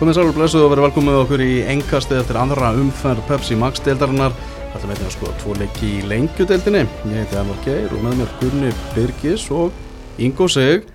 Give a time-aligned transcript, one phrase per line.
[0.00, 4.32] Komið sælur blessuð og verið velkomið okkur í engastið eftir andra umferð Pepsi Max deildarinnar.
[4.72, 6.80] Það er meðin að skoða tvo leiki í lengjudeildinni.
[7.10, 9.76] Ég heiti Elvar Geir og með mér Gunni Birgis og
[10.16, 10.86] Ingo Sig.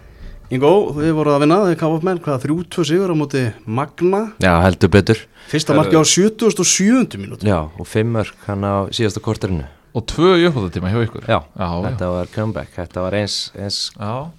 [0.49, 3.43] Ingo, þið voruð að vinna, þið upp með hvað, 30 sigur á móti
[3.77, 4.23] Magna.
[4.41, 5.21] Já, heldur betur.
[5.53, 7.21] Fyrsta marki á 77.
[7.21, 7.45] minúti.
[7.45, 9.69] Já, og fimm örk hann á síðasta korterinu.
[9.93, 14.33] Og tvö í uppháttatíma hjá ykkur Já, þetta var comeback, þetta var eins, eins Já.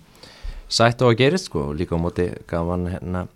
[0.67, 3.29] sætt á að gerist sko, líka á móti gaman hérna,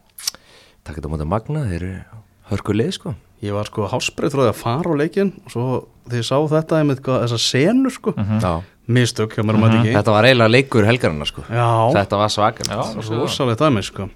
[0.91, 3.15] takk þetta á móti Magna, þeir eru hörkuleg sko.
[3.41, 5.67] Ég var sko hásbreið þróði að fara á leikin og svo
[6.11, 8.41] þegar ég sá þetta með þessar senur sko, Mm.
[8.43, 8.53] Já,
[8.91, 9.95] mistök hjá mér um þetta ekki.
[9.97, 11.45] þetta var eiginlega leikur helgarinnar sko.
[11.49, 12.67] Já, Þetta var svakar.
[12.69, 12.81] Já.
[13.17, 14.09] rosalega dæmi sko.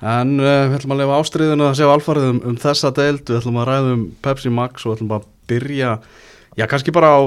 [0.00, 3.40] En uh, við ætlum að lefa ástriðinu að sjá alfarið um, um þessa deild, við
[3.40, 5.90] ætlum að ræða um Pepsi Max og við ætlum að byrja,
[6.56, 7.20] já kannski bara á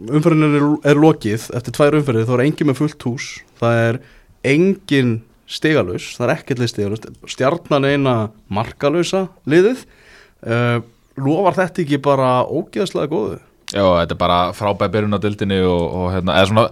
[0.00, 3.28] umferðinu er, er lokið, eftir tvær umferðið þá er engin með fullt hús,
[3.60, 4.00] það er
[4.50, 5.14] engin
[5.50, 8.14] stigalus, það er ekkert lið stigalus, stjarnan eina
[8.54, 9.84] markalösa liðið,
[10.46, 10.80] uh,
[11.20, 13.38] lofar þetta ekki bara ógeðslega góðu?
[13.70, 16.62] Já, þetta er bara frábæð byrjun á dildinni og, og hérna, eða svona,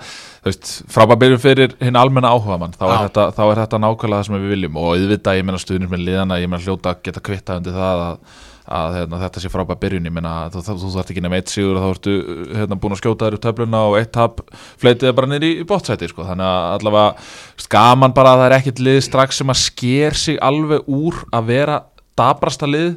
[0.42, 3.78] þú veist, frábæð byrjun fyrir hinn almenna áhuga mann, þá, er þetta- þá er þetta
[3.84, 4.78] nákvæmlega það sem við viljum.
[4.82, 8.40] Og auðvitað, ég meina stuðnir með liðana, ég meina hljóta geta kvitta undir það að,
[8.68, 11.84] að hérna, þetta sé frábæð byrjun, ég meina þú, þarft ekki nefn eitt sigur og
[11.84, 12.16] þá ertu
[12.58, 14.42] hérna, búin að skjóta þér upp töfluna og eitt tap
[14.80, 18.56] fleitið bara niður í, í bótsæti, sko, þannig að allavega gaman bara að það er
[18.58, 21.78] ekkit lið strax sem að sker sig alveg úr að vera
[22.18, 22.96] dabrasta lið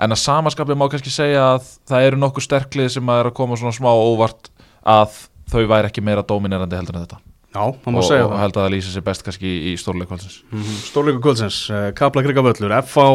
[0.00, 3.36] en að samaskapið má kannski segja að það eru nokkuð sterklið sem að er að
[3.40, 4.48] koma svona smá óvart
[4.80, 5.18] að
[5.50, 7.20] þau væri ekki meira dominerandi heldur en þetta.
[7.50, 10.74] Já, og, segja og held að það lýsi sér best kannski í, í stórleikvælsins Mm
[10.86, 13.06] Stórleikur kvöldsins, uh, Kapla Krika Völlur, FH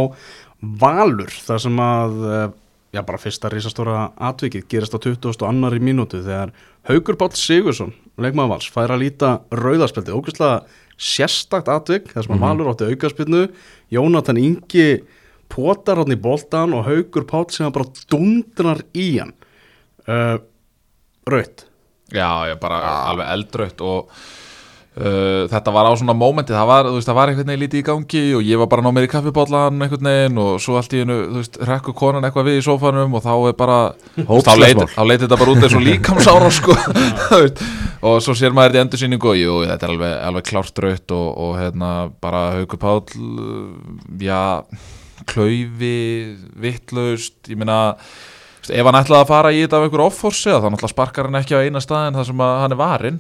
[0.62, 2.46] Valur, þar sem að, uh,
[2.96, 5.36] já bara fyrsta risastóra atvikið gerist á 20.
[5.42, 6.54] og annari mínútu þegar
[6.88, 10.64] Haugur Páll Sigursson, leikmaður Vals, fær að líta rauðarspeldi, ógæslega
[10.96, 13.44] sérstakt atvik, þar sem að Valur átti aukarspilnu,
[13.92, 14.90] Jónatan Ingi
[15.52, 19.36] potar hann í boltan og Haugur Páll sem bara dundrar í hann.
[20.08, 20.40] Uh,
[21.30, 21.66] Raut.
[22.14, 22.80] Já, ég bara
[23.10, 24.12] alveg eldraut og
[25.00, 27.86] uh, þetta var á svona mómenti, það var, veist, það var einhvern veginn lítið í
[27.90, 31.02] gangi og ég var bara ná mér í kaffibóllan einhvern veginn og svo allt í
[31.04, 34.30] hennu, þú veist, rekku konan eitthvað við í sófanum og þá er bara þá leit,
[34.32, 34.90] Hópslagsmál.
[34.96, 36.78] þá leit þetta bara út eins og líkamsára sko,
[38.12, 41.18] og svo sér maður þetta í endursýningu og jú, þetta er alveg, alveg klárt draut
[41.18, 41.92] og, og hérna
[42.24, 43.68] bara Haukur Páll uh,
[44.22, 44.44] já,
[45.28, 45.98] klaufi
[46.62, 47.60] vittlaust, ég
[48.66, 51.40] veist, ef hann ætlaði að fara í þetta af einhver offorsi þá náttúrulega sparkar hann
[51.40, 53.20] ekki á eina staðin þar sem að hann er varinn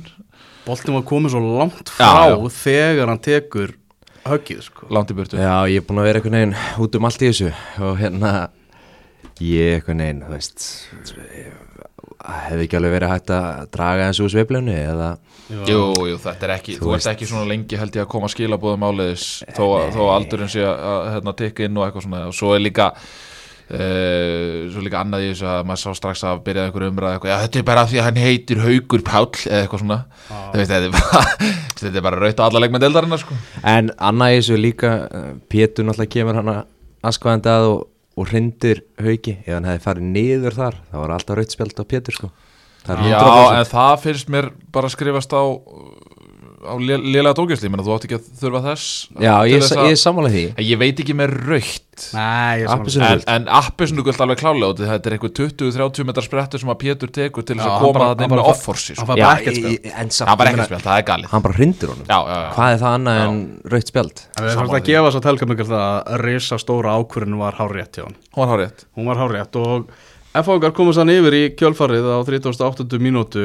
[0.65, 2.37] Boltin var komið svo langt Já, frá já.
[2.57, 3.75] þegar hann tekur
[4.25, 4.87] höggið, sko.
[4.89, 5.37] langt í burtu.
[5.37, 7.51] Já, ég er búin að vera einhvern veginn út um allt í þessu
[7.85, 8.31] og hérna
[9.43, 10.65] ég einhvern veginn, þú veist
[12.25, 15.11] hefði ekki alveg verið hægt að draga eins úr sveiflunni eða
[15.45, 18.25] Jú, jú, þetta er ekki, Þú þú, ert ekki svona lengi held ég að koma
[18.25, 21.77] að skila búðum áleiðis þó, að- þó að aldurinn sé að, að hérna, tikka inn
[21.77, 22.21] og eitthvað svona.
[22.31, 22.87] Og svo er líka
[23.65, 27.31] Uh, svo líka annað í þessu að maður sá strax að byrja einhver umræð eitthvað,
[27.31, 29.97] já þetta er bara af því að hann heitir Haugur Páll eða eitthvað svona.
[30.29, 31.23] Þú veist, þetta er bara,
[31.79, 33.37] þetta er bara raut á alla leikmenn deildarinnar sko.
[33.73, 36.53] En annað í þessu líka eh, Pétur náttúrulega kemur hann
[37.09, 37.81] askvaðandi að og,
[38.21, 39.39] og hrindir hauki.
[39.41, 42.31] Ef hann hefði farið niður þar þá var alltaf rautspjald á Pétur sko.
[42.85, 45.41] Já, 100% en það finnst mér bara skrifast á
[46.65, 48.85] á lélega dókjastli, menn að þú átt ekki að þurfa þess
[49.21, 51.81] Já, ég, þess ég, sammála því En Ég veit ekki með raukt.
[52.15, 56.79] En, en appisinu gult alveg klálega út Þetta er einhver 20-30 metrar sprettur sem að
[56.81, 59.05] Pétur tekur til þess að koma með fær- offorsi sko.
[59.05, 59.61] Það var ég ekki
[60.65, 63.19] spjald, það er galið Hann bara hrindir honum Já, já, já Hvað er það annað
[63.19, 63.27] Já.
[63.29, 63.39] en?
[64.35, 67.39] En við þarfum Sammála að gefa þess að telka mikil það að risa stóra ákvörðin
[67.39, 68.19] var hárétt hjá hann.
[68.35, 69.87] Hún var hárið Hún var hárétt og
[70.35, 70.67] F.A.G.
[70.75, 72.97] komast hann yfir í kjölfarið á 38.
[72.99, 73.39] mínútu,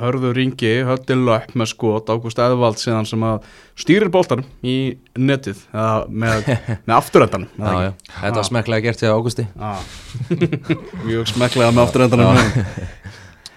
[0.00, 3.44] hörðu ringi, höldi löpp með skot, Ágúst Eðvald síðan sem að
[3.76, 6.48] stýrir boltanum í netið, eða með,
[6.86, 7.50] með afturöndanum.
[7.60, 7.92] Já, já,
[8.22, 9.74] þetta var smekklega gert hjá Ágústi já.
[11.10, 12.40] Mjög smeklega með afturöndanum.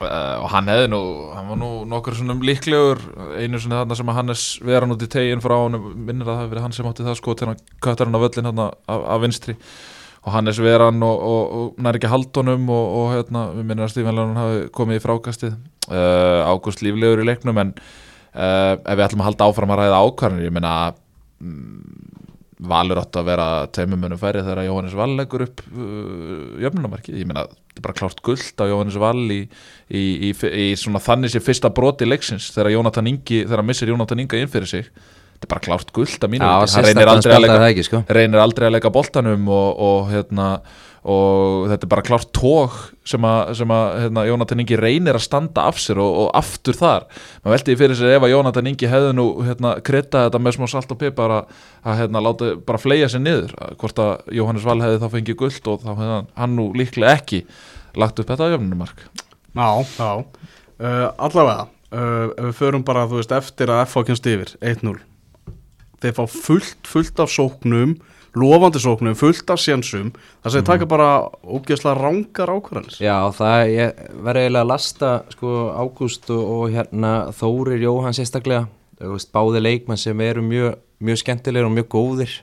[0.04, 1.02] uh, Og hann hefði nú
[1.38, 3.00] Hann var nú nokkur svona líklegur
[3.40, 6.42] Einu svona þarna sem að Hannes vera nút í tegin frá hann Minnir að það
[6.42, 8.76] hafi verið hann sem átti það sko Til hann köttar hann á völlin hann af,
[9.16, 9.56] af vinstri
[10.28, 13.86] Og Hannes vera hann og, og, og nær ekki haldunum og, og hérna, við minnir
[13.86, 15.54] að Stífan Lennon hafi komið í frákastið.
[15.88, 20.02] Uh, Ágúst líflegur í leiknum en uh, ef við ætlum að halda áfram að ræða
[20.04, 20.74] ákvarðanir ég meina
[21.40, 22.08] mm,
[22.68, 27.30] Valur átt að vera tveimur munum færri þegar Jóhannes Val leggur upp uh, jöfnunamarkið, ég
[27.30, 29.44] meina þetta er bara klárt gullt á Jóhannes Val í,
[29.88, 34.26] í, í, í svona þannig sé fyrsta broti leiksins þegar Jónatan Ingi, þegar missir Jónatan
[34.26, 34.90] Inga inn fyrir sig
[35.38, 38.04] þetta er bara klárt guld að mínu hann reynir aldrei, að leika, ekki sko.
[38.10, 40.48] reynir aldrei að leika boltanum og, og, hérna,
[41.08, 45.26] og þetta er bara klárt tók sem að, sem að hérna, Jónatan Ingi reynir að
[45.28, 47.06] standa af sér og, og aftur þar.
[47.44, 50.68] Maður veldi fyrir sér ef að Jónatan Ingi hefði nú hérna, krydda þetta með smá
[50.74, 51.56] salt og pipar að,
[51.86, 53.54] að hérna, láta bara fleia sér niður.
[53.78, 57.44] Hvort að Jóhannes Val hefði þá fengið guld og þá hefði hann, nú líklega ekki
[57.98, 59.06] lagt upp þetta jöfnumark
[59.58, 60.10] Já, já.
[60.78, 65.00] Uh, Allavega, uh, ef við förum bara þú veist, eftir að FH kemst yfir 1-0
[66.04, 67.98] þeir fá fullt, fullt af sóknum
[68.38, 70.12] lofandi sóknum, fullt af sénsum.
[70.44, 71.10] Þar sem þeir taka bara
[71.42, 72.98] ógeðslega rángar ákvarðanir.
[73.02, 73.72] Já, það
[74.26, 78.68] verði eiginlega að lasta sko Ágúst og, og hérna Þórir Jóhann sérstaklega.
[78.98, 82.38] Veist, báði leikmenn sem eru mjög, mjög skemmtilegir og mjög góðir.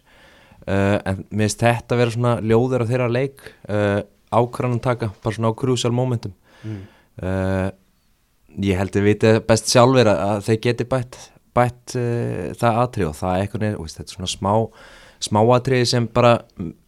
[0.65, 4.01] Uh, en mér finnst þetta vera svona ljóður á þeirra leik uh,
[4.33, 6.33] ákvarðan taka, bara svona á crucial momentum.
[7.21, 7.69] Uh,
[8.65, 11.19] ég held að viti best sjálfur að, að þeir geti bætt,
[11.55, 14.55] bætt uh, það atrið og það er eitthvað neður, þetta er svona smá
[15.25, 16.35] smáatriði sem bara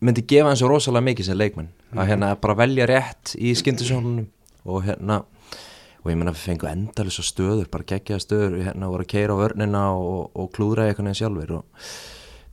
[0.04, 1.70] myndi gefa hann svo rosalega mikið sem leikmenn.
[1.96, 4.26] Að hérna bara velja rétt í skyndisónunum
[4.66, 5.22] og hérna
[6.02, 9.34] og ég menna við fengum endalus og stöður bara geggjaða stöður, hérna voru að keira
[9.34, 11.88] á vörnina og, og klúðra eitthvað neðan sjálfur og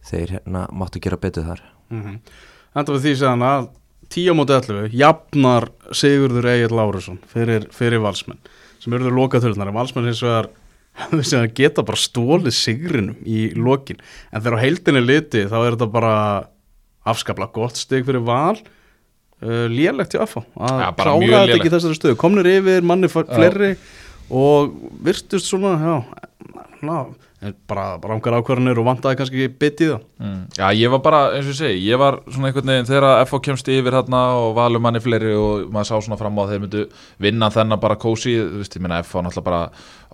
[0.09, 1.61] þeir hérna máttu gera betur þar.
[1.91, 2.17] Mm -hmm.
[2.73, 3.69] Enda við því segðan að
[4.09, 8.39] 10 móti 11 jafnar Sigurður Egil Lárusson fyrir, fyrir valsmenn
[8.79, 10.49] sem eruður lokatölunar valsmenn hins vegar
[11.25, 13.97] sem geta bara stólið sigrinum í lokin.
[14.31, 16.13] En þegar á heildinni liti þá er þetta bara
[17.09, 18.55] afskapla gott stig fyrir val.
[19.43, 22.15] Uh, lélegt hjá AFA að Ja, klára mjög þetta ekki í þessari stöðu.
[22.21, 23.73] Komnir yfir manni f- fleiri
[24.31, 25.95] og virtust svona já,
[26.87, 26.95] ná,
[27.67, 30.43] bara rángar ákvarðanir og vantaði kannski bitið það Mm.
[30.55, 33.39] Já, ég var bara, eins og ég segi, ég var svona einhvern veginn þegar FH
[33.43, 36.61] kemst yfir hérna og valum manni fleiri og maður sá svona fram á að þeir
[36.63, 36.83] myndu
[37.19, 39.61] vinna þennan bara kósi, þú veist, ég meina FH náttúrulega bara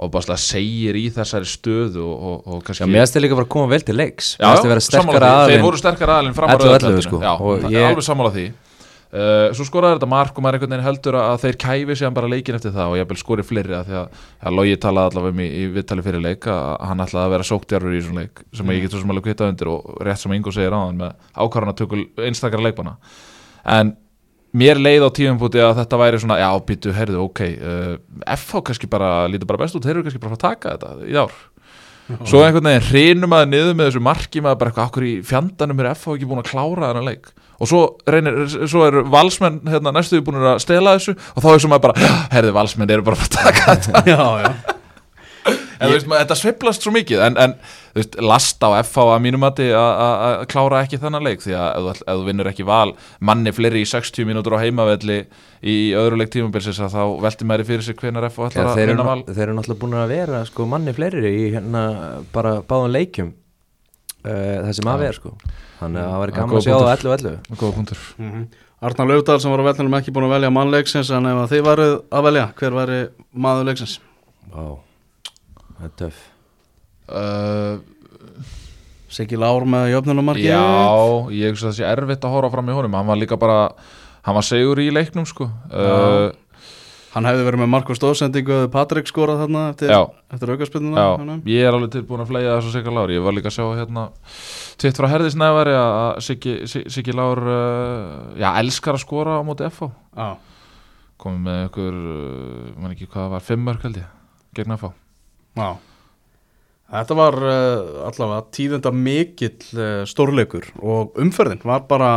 [0.01, 3.53] óbáslega segir í þessari stöðu og, og, og kannski Já, mér þeir líka bara að
[3.53, 5.53] koma vel til leiks Já, vera sammála því.
[5.53, 7.05] Þeir voru sterkara aðalinn fram á 11 rauðarspjaldinu.
[7.05, 7.21] sko.
[7.21, 7.33] Já,
[7.69, 8.47] er alveg sammála því
[9.13, 12.31] uh, Svo skoraði þetta mark og maður einhvern veginn heldur að þeir kæfi sig bara
[12.31, 15.35] leikin eftir það og ég vil skori fleiri að því að ja, Logi talaði allavega
[15.35, 18.43] um í, í vittali fyrir leik að hann ætlaði að vera sóktjarfur í svona leik
[18.59, 21.01] sem ég get svo sem alveg kvita undir og rétt sem Ingo segir á hann
[21.01, 22.97] með ákvarðan að tökul einstakara leikbana
[23.77, 23.97] en
[24.55, 27.95] mér leið á tíumpúti að þetta væri svona, já, býtu, heyrðu, ok uh,
[28.35, 31.09] FH kannski bara, lítur bara best út þeir eru kannski bara að að taka þetta
[31.09, 31.35] í ár.
[32.25, 35.83] Svo einhvern veginn hrinum maður niður með þessu marki maður bara eitthvað, okkur í fjandanum
[35.83, 37.29] er FH ekki búin að klára þennan leik
[37.59, 38.41] og svo, reynir,
[38.71, 42.11] svo eru valsmenn hérna, næstuði búin að stela þessu og þá er svo maður bara,
[42.33, 44.03] herðu, valsmenn eru bara að að taka þetta.
[44.09, 44.75] Já, já
[45.79, 47.21] en þú veist, maður, þetta sveiflast svo mikið.
[47.23, 47.53] En, en
[47.93, 51.39] þú veist, lasta á FH að mínum að- að að klára ekki þennan leik.
[51.45, 52.91] Því að ef þú, vinnur ekki val
[53.23, 55.21] manni fleiri í 60 mínútur á heimavelli
[55.63, 59.07] í öðru leik tímabilsins að þá velti maður fyrir sig hvenar FH ætlar að vinna
[59.07, 59.23] val.
[59.29, 61.85] þeir eru náttúrulega búin að vera sko, manni fleiri í hérna
[62.35, 63.31] bara báðan leikjum.
[64.19, 65.31] Uh, það sem að vera sko
[65.79, 67.37] þannig að það væri gaman að sjá það punktur.
[67.49, 68.03] 11-11 Góða punktur.
[68.19, 68.49] Mm
[68.79, 71.49] Arnar Laufdal sem var á vellinum ekki búin að velja mann leiksins en ef að
[71.51, 72.99] þið varuð að velja, hver væri
[73.35, 73.95] maður leiksins?
[74.53, 74.67] Vá,
[75.73, 76.21] það er töff.
[77.09, 77.81] Uh,
[79.11, 80.61] Siggi Lár með jöfnunumarki Já,
[81.33, 82.95] ég hugsa að það sé erfitt að horfa fram í honum.
[82.95, 83.57] Hann var líka bara,
[84.23, 85.49] hann var segur í leiknum sko.
[85.67, 86.29] Uh,
[87.09, 89.89] Hann hefði verið með Marko Stóðsendingu eða Patrik skorað þarna eftir,
[90.35, 93.49] eftir aukarspinnuna Já, ég er alveg tilbúin að flega þessu Sigga Lár Ég var líka
[93.49, 94.03] að sjá hérna
[94.79, 99.65] Tvitt frá herðisnefari að Siggi, Sig- Siggi Lár uh, Já, elskar að skora á móti
[99.71, 100.29] FH Já,
[101.19, 104.11] Komið með ykkur, uh, man ekki hvað var Fimm mörg held ég,
[104.61, 104.93] gegn FH
[105.59, 105.69] já.
[106.89, 112.07] Þetta var uh, allavega tíðenda mikill uh, stórleikur og umferðin var bara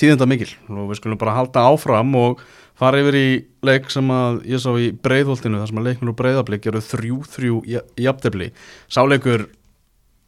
[0.00, 0.52] tíðenda mikill.
[0.72, 2.40] Og við skulum bara halda áfram og
[2.78, 3.28] fara yfir í
[3.66, 7.20] leik sem að ég sá í breiðholtinu þar sem að leiknur og breiðablik eru þrjú
[7.36, 7.60] þrjú
[8.00, 8.50] jafntefli.
[8.90, 9.48] Sáleikur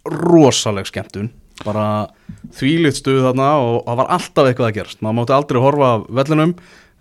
[0.06, 1.32] rosaleg skemmtun
[1.64, 2.08] bara
[2.56, 5.00] þvílitt stuð þarna og það var alltaf eitthvað að gerast.
[5.02, 6.52] Maður mátti aldrei horfa af vellinum.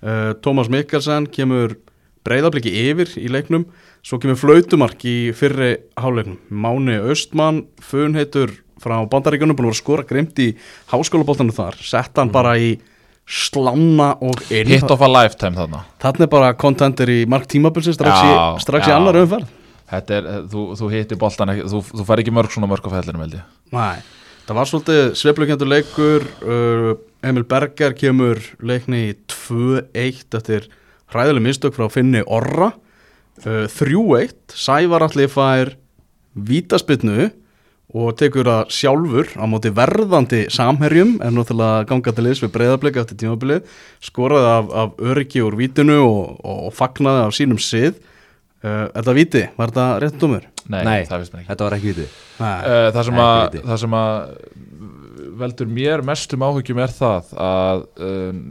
[0.06, 1.75] Uh, Tómas Mikkelsen kemur
[2.25, 3.68] breiðabliki yfir í leiknum.
[4.06, 10.08] Svo kemur flautumark í fyrri háleiknum Máni Östmann funheitur frá bandaríkunum búin að vera skora
[10.08, 10.52] grimt í
[10.92, 11.80] háskólaboltanu þar.
[11.82, 12.75] Sett hann bara í
[13.25, 14.70] slána og inn.
[14.70, 15.82] Hit of a lifetime þarna.
[16.01, 19.50] Þannig er bara kontentur í mark tímabilsin strax, Já, í, strax í annar umferð.
[19.89, 23.25] Þetta er, þú, þú hittir boltan þú, þú fær ekki mörg svona mörg á fellinum
[23.25, 23.50] held ég.
[23.74, 23.98] Nei,
[24.48, 26.89] það var svolítið sveiflugjendur leikur uh,
[27.25, 30.70] Emil Berger kemur leikni í 2-1 eftir
[31.13, 32.72] hræðileg mistök frá Finni Orra.
[33.46, 35.74] Uh, 3-1 Sævar allir fær
[36.36, 37.29] vítaspinnu
[37.96, 43.06] og tekur það sjálfur á móti verðandi samherjum en náttúrulega ganga til liðs við breyðarbleika
[43.06, 47.94] eftir tímabilið skoraði af, af öryggi úr vítinu og, og, og fagnaði af sínum sið
[47.96, 49.46] uh, Er það viti?
[49.56, 50.48] Var þetta rétt dómur?
[50.66, 53.60] Nei, Nei, það finnst mér ekki þetta var ekki Nei, Uh, það, sem að, viti.
[53.64, 54.16] það sem að
[55.40, 58.42] veldur mér mestum áhugjum er það að um,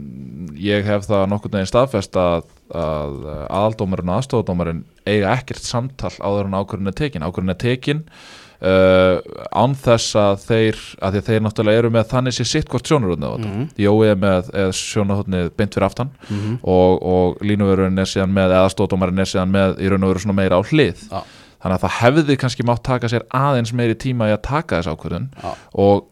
[0.57, 6.49] ég hef það nokkurn veginn staðfest að, að aðaldómarinn og aðstofadómarinn eiga ekkert samtal áður
[6.49, 8.03] en ákvörðin er tekin ákvörðin er tekin
[8.65, 9.19] uh,
[9.53, 13.33] án þess að þeir að þeir náttúrulega eru með þannig sér sitt hvort sjónarhóðnið á
[13.35, 13.65] þetta Mhm.
[13.85, 16.57] Jói er með sjónarhóðnið beint fyrir aftan Mhm.
[16.63, 20.23] og, og línuvörun er síðan með eða aðstofadómarinn er síðan með í raun og veru
[20.25, 21.21] svona meira á hlið Já.
[21.61, 24.91] þannig að það hefði kannski mátt taka sér aðeins meiri tíma í að taka þess
[24.95, 25.53] ákvörðun Já.
[25.73, 26.05] og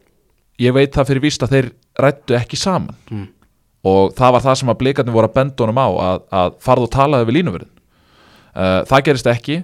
[0.59, 3.27] ég veit það fyrir víst að þeir rættu ekki saman Mm.
[3.85, 6.83] og það var það sem að blikarnir voru að benda honum á að, að farðu
[6.87, 7.73] og talaði við línuverðin
[8.55, 9.63] uh, það gerist ekki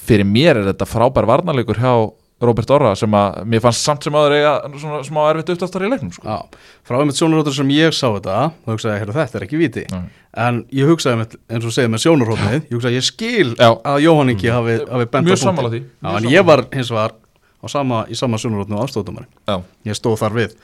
[0.00, 1.92] fyrir mér er þetta frábær varnarleikur hjá
[2.40, 5.90] Robert Orra sem að mér fannst samt sem aður eiga svona smá erfitt upptastar í
[5.92, 6.24] leiknum sko.
[6.24, 9.60] Já, frá einmitt sjónarhóttur sem ég sá þetta þá hugsaði ég, heyrðu, þetta er ekki
[9.60, 10.06] viti Nei.
[10.46, 13.70] en ég hugsaði einmitt, eins og segið með sjónarhóttnið ég hugsaði, ég skil Já.
[13.92, 15.78] að Jóhann Ingi hafi, hafi bent á Mjög
[16.16, 17.16] en ég var hins vegar
[17.60, 20.56] á sama, í sama sjónarhóttinu og aðstofdómari Já, ég stóð þar við.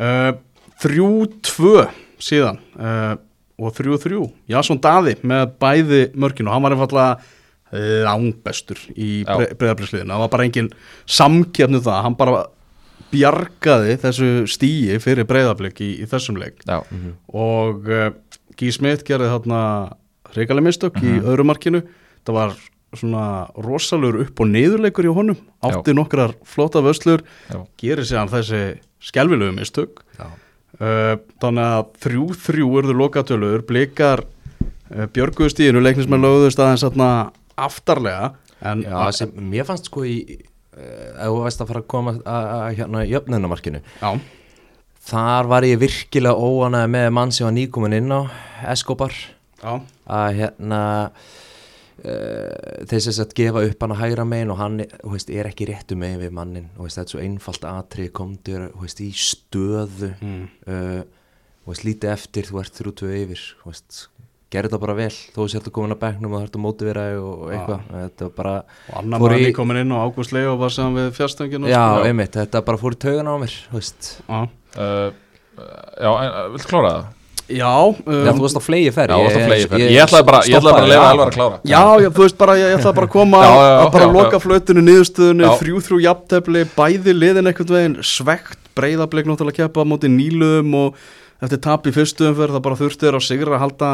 [0.00, 0.30] Uh,
[0.80, 1.10] þrjú
[1.44, 1.88] tvö
[2.22, 3.16] síðan uh,
[3.58, 4.26] og þrjú þrjú.
[4.50, 7.18] Jason Daði með bæði mörkinu hann var einfallega
[7.72, 9.34] langbestur í Já.
[9.58, 10.70] breyðarbrísliðinu það var bara engin
[11.06, 11.98] samkefnu það.
[12.06, 12.46] Hann bara
[13.12, 16.60] bjargaði þessu stíi fyrir breyðarblik í, í þessum leik.
[16.68, 16.80] Já,
[17.32, 18.10] og uh,
[18.58, 19.60] Guy Smith gerði þarna
[20.34, 21.24] reikalega mistök í Mhm.
[21.30, 21.82] öðru markinu.
[22.26, 22.56] Það var
[22.96, 23.22] svona
[23.64, 25.38] rosalur upp og niðurleikur hjá honum.
[25.64, 27.20] Átti nokkrar flóta vöslur
[27.52, 30.02] já, gerir sér þessi skelvilegu mistök.
[30.18, 30.26] Já.
[30.80, 33.62] uh, þannig að þrjú þrjú urður lokatölur.
[33.66, 37.10] Blikar uh, björguðu stíðinu leiknismenn lögðust aðeins þarna
[37.66, 38.32] aftarlega
[38.68, 42.14] en Já, sem mér fannst sko í eh, ef þú veist að fara að koma
[42.18, 44.10] að, hérna í jöfnunamarkinu já,
[45.08, 48.20] þar var ég virkilega óanæði með mann sem var nýkomin inn á
[48.68, 49.14] Escobar.
[49.58, 50.80] Já, að hérna
[52.04, 55.98] uh, þess að gefa upp hann að hægra megin og hann veist, er ekki réttu
[55.98, 60.44] megin við mannin veist, þetta er svo einfalt atrið komdur þú veist, í stöðu mm.
[60.70, 63.42] uh, lítið eftir þú ert þrjú tvö yfir
[64.48, 65.10] gerði þetta bara vel.
[65.34, 68.32] Þó þú sértu komin að bekknum og þú ert að mótivera og eitthvað, þetta var
[68.38, 68.54] bara
[68.88, 72.32] og annar mann í- komin inn og Ágúst Leo var saman við fjastönginu já, einmitt,
[72.38, 74.40] þetta bara fór í taugan á mér þú veist, já,
[74.78, 75.12] uh,
[76.00, 77.04] já en, uh, viltu klára það?
[77.48, 79.84] já, um, já, þú varst á flegi ferð Já, þú varst á flegi ferð.
[79.88, 81.60] Ég ætlaði bara, ég ætlaði bara að lefa alvar að klára.
[81.64, 84.04] Já, já, þú veist bara, ég ætla bara að koma Já, já, já, að bara
[84.08, 84.42] já, loka já.
[84.44, 85.52] flötinu, niðurstöðinu, Já.
[85.62, 91.00] þrjú þrjú jafntefli, bæði liðin einhvern veginn, svegt, breyðablik náttúrulega keppa á móti nýluðum og
[91.40, 93.90] eftir tap í fyrstu umferð það bara þurfti þeirra á sigra að halda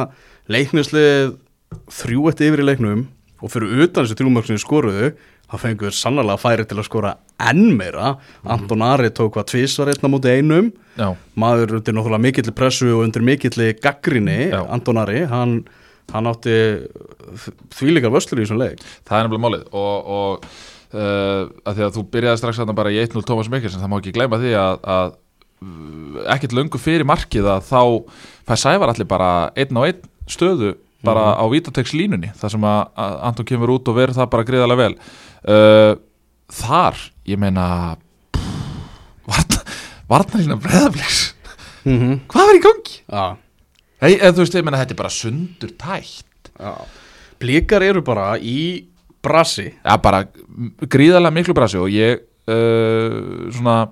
[0.51, 1.37] leiknislið
[1.93, 3.07] þrjú eitt yfir í leiknum
[3.45, 5.09] og fyrir utan þessi þrjúmörk sem þið skoruðu,
[5.51, 7.15] það fengur sannlega færi til að skora
[7.51, 8.15] enn meira.
[8.49, 10.71] Anton Ari tók hvað tvísvar einna móti einum.
[10.97, 14.61] Já, maður undir náttúrulega mikill pressu og undir mikill gaggrinni, Já.
[14.73, 15.59] Antonari hann,
[16.13, 16.55] hann átti
[17.75, 18.87] þvílíkar vöslur í þessum leik.
[19.05, 20.49] Það er nefnilega málið og, og
[20.95, 23.99] uh, að því að þú byrjaði strax þarna bara í 1-0 Thomas Mikkelsen, það má
[24.01, 25.15] ekki gleyma því að, að
[26.35, 27.81] ekkert löngu fyrir markið að þá
[28.49, 32.81] fær Sævar allir bara einn á einn stöðu bara á Vítatex línunni þar sem að,
[32.97, 34.95] að Anton kemur út og verður það bara greiðarlega vel.
[35.45, 35.93] Uh,
[36.55, 37.67] þar, ég meina
[40.09, 41.35] varnarlína breðabliks
[41.85, 42.21] mm -hmm.
[42.29, 42.97] hvað var í gangi?
[43.09, 43.37] Já,
[44.05, 46.73] Hey, eða, þú veist, ég meina þetta er bara sundur tætt já.
[47.41, 48.85] Blíkar eru bara í
[49.25, 49.71] brasi.
[49.85, 50.27] Já, bara
[50.93, 53.87] gríðarlega miklu brasi og ég uh, svona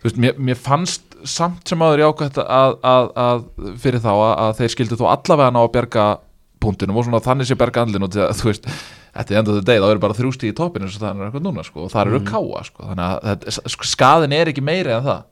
[0.00, 3.44] þú veist, mér, mér fannst samt sem aður jákvæmt að, að, að
[3.82, 6.06] fyrir þá að, að þeir skildu þó allavega ná að bjarga
[6.60, 8.68] punktinum og svona þannig sé bjarga andlinu og til að, þú veist,
[9.16, 11.46] þetta er þetta deg þá eru bara þrjústi í toppinu eins og það er eitthvað
[11.46, 12.28] núna sko, og það eru mm.
[12.28, 15.24] káa sko, þannig að þetta, sko, skaðin er ekki meiri en það.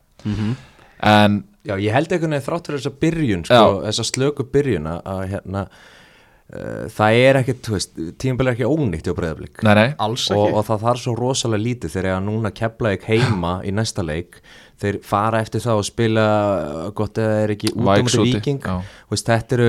[1.09, 5.03] En Já, ég held einhvern veginn þrátt fyrir þessa byrjun sko, þessa slöku byrjun að-
[5.13, 5.65] að hérna
[6.49, 10.47] það er ekkert, þú veist, tímabilið er ekki ónýtt hjá breyðablík nei, nei, Alls og,
[10.47, 10.55] ekki.
[10.57, 14.41] og það þarf svo rosalega lítið þegar að núna kepla ekki heima í næsta leik.
[14.79, 16.25] Þeir fara eftir það og spila
[16.97, 18.65] gott eða er ekki út á múti úti, viking
[19.11, 19.69] veist, þetta eru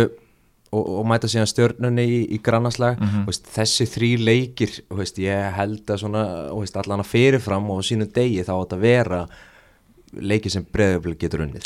[0.70, 3.24] og, og mæta síðan stjörnunni í, í grannaslag Mhm.
[3.28, 6.24] veist, þessi þrý leikir þú veist, ég held að svona
[6.84, 9.24] allan að fyrirfram og á sínu degi þá átt að vera
[10.14, 11.66] leikir sem breyðabli getur unnið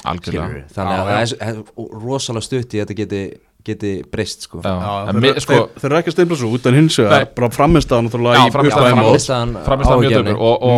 [0.74, 1.60] þannig að það er, er
[2.04, 3.22] rosalega stutt í að þetta geti,
[3.68, 4.62] geti breyst sko.
[4.64, 8.44] Sko, þeir, eru ekki að steimla svo út en hins vegar bara framistæðan náttúrulega Já,
[8.50, 10.04] í frammistaðan upplæðum og frammistaðan framist það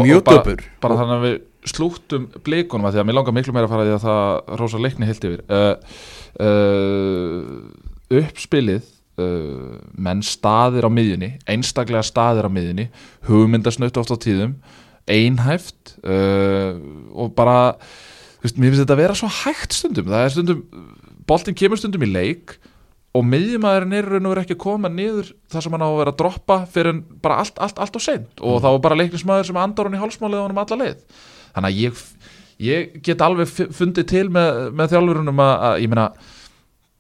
[0.06, 0.66] mjög döpur.
[0.86, 3.88] bara, þannig að við slúttum blikunum að því að mér langar miklu meira að fara
[3.88, 5.42] í að það rosa leikni heilt yfir.
[5.50, 5.74] Uh,
[6.46, 8.84] uh, uppspilið
[9.22, 12.90] uh, menn staðir á miðjunni einstaklega staðir á miðjunni
[13.30, 14.60] hugmyndasnött oft á tíðum
[15.10, 16.78] einhæft uh,
[17.14, 20.10] og bara þú veist, mér finnst þetta að vera svo hægt stundum.
[20.12, 20.64] Það er stundum,
[21.30, 22.58] boltinn kemur stundum í leik
[23.16, 26.00] og miðjumæðurinn er raun og verið ekki að koma niður þar sem hann á að
[26.02, 28.32] vera að droppa fyrir bara allt, allt, allt og seint.
[28.44, 31.04] Og þá var bara leiknismæður sem andar hann í hálsmálið á hann um alla leið.
[31.56, 32.02] Þannig að ég,
[32.70, 36.10] ég get alveg fu- fundið til með, með þjálfurunum að, að ég meina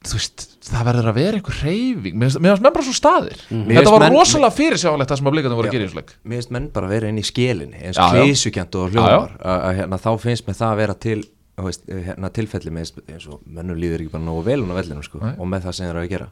[0.06, 3.40] veist, það verður að vera einhver reyfing mér finnst menn bara svo staðir.
[3.50, 5.72] Mér þetta var menn- rosalega fyrirsjáanlegt það sem að blikarnir voru Já.
[5.72, 6.12] að gera í þessu leik.
[6.24, 8.22] Mér finnst menn bara vera inn í skelinni eins Já, já.
[8.22, 9.02] klísukjönt og Já, já.
[9.02, 11.18] hljómar að, að, hérna, þá finnst mér það að vera til
[11.64, 15.04] veist, hérna, tilfelli með eins og mönnum líður ekki bara nógu vel hún á vellinum
[15.08, 15.36] sko, Nei.
[15.40, 16.28] og með það sem þeir eru að gera.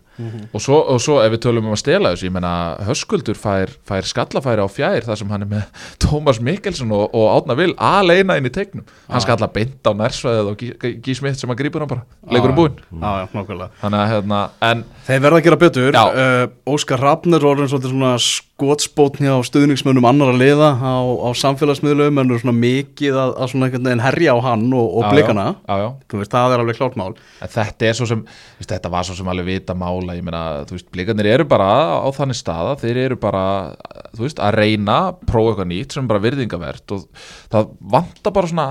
[0.52, 2.52] Og svo, og svo ef við tölum um að stela þessu ég meina
[2.84, 5.64] Höskuldur fær, fær skallafæri á fjær þar sem hann er með
[6.04, 8.84] Tómas Mikkelsen og, og Átna Vil aleina inn í tegnum.
[9.08, 12.04] Hann skalla beint á nærsvæðið og Gí- Gí- sem að grípur hann bara
[12.36, 12.76] leikur um búinn.
[12.92, 13.70] Já, já, nákvæmlega.
[13.80, 14.42] Þannig að hérna
[14.74, 15.96] en Þeir verða að gera betur.
[16.16, 22.40] Uh, Óskar Rafner svolítið svona skotspótni á stuðningsmönnum annara liða á, á samfélagsmiðlum en er
[22.40, 23.70] svona mikið að, að svona
[24.06, 25.46] herja á hann og, og blikana.
[25.68, 25.90] já, já.
[26.16, 27.10] Veist, það er alveg klárt mál.
[27.42, 27.68] Þetta
[28.00, 28.24] sem,
[28.62, 31.70] veist, þetta var svo sem alveg vita mála, ég meina, þú veist, blikarnir eru bara
[32.00, 33.46] á þannig staða, þeir eru bara,
[34.16, 37.10] veist, að reyna, prófa eitthvað nýtt sem bara virðingavert og
[37.52, 38.70] það vantar bara svona,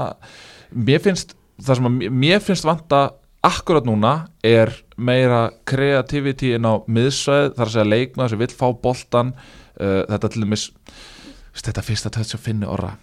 [0.73, 3.11] mér finnst, það sem að mér finnst vanta
[3.43, 4.13] akkurat núna
[4.47, 9.33] er meira kreativity inn á miðsvæð, þar að segja leikmaður sem vill fá boltan,
[9.81, 10.69] uh, þetta til dæmis,
[11.59, 12.95] þetta fyrsta tötts að finna orra,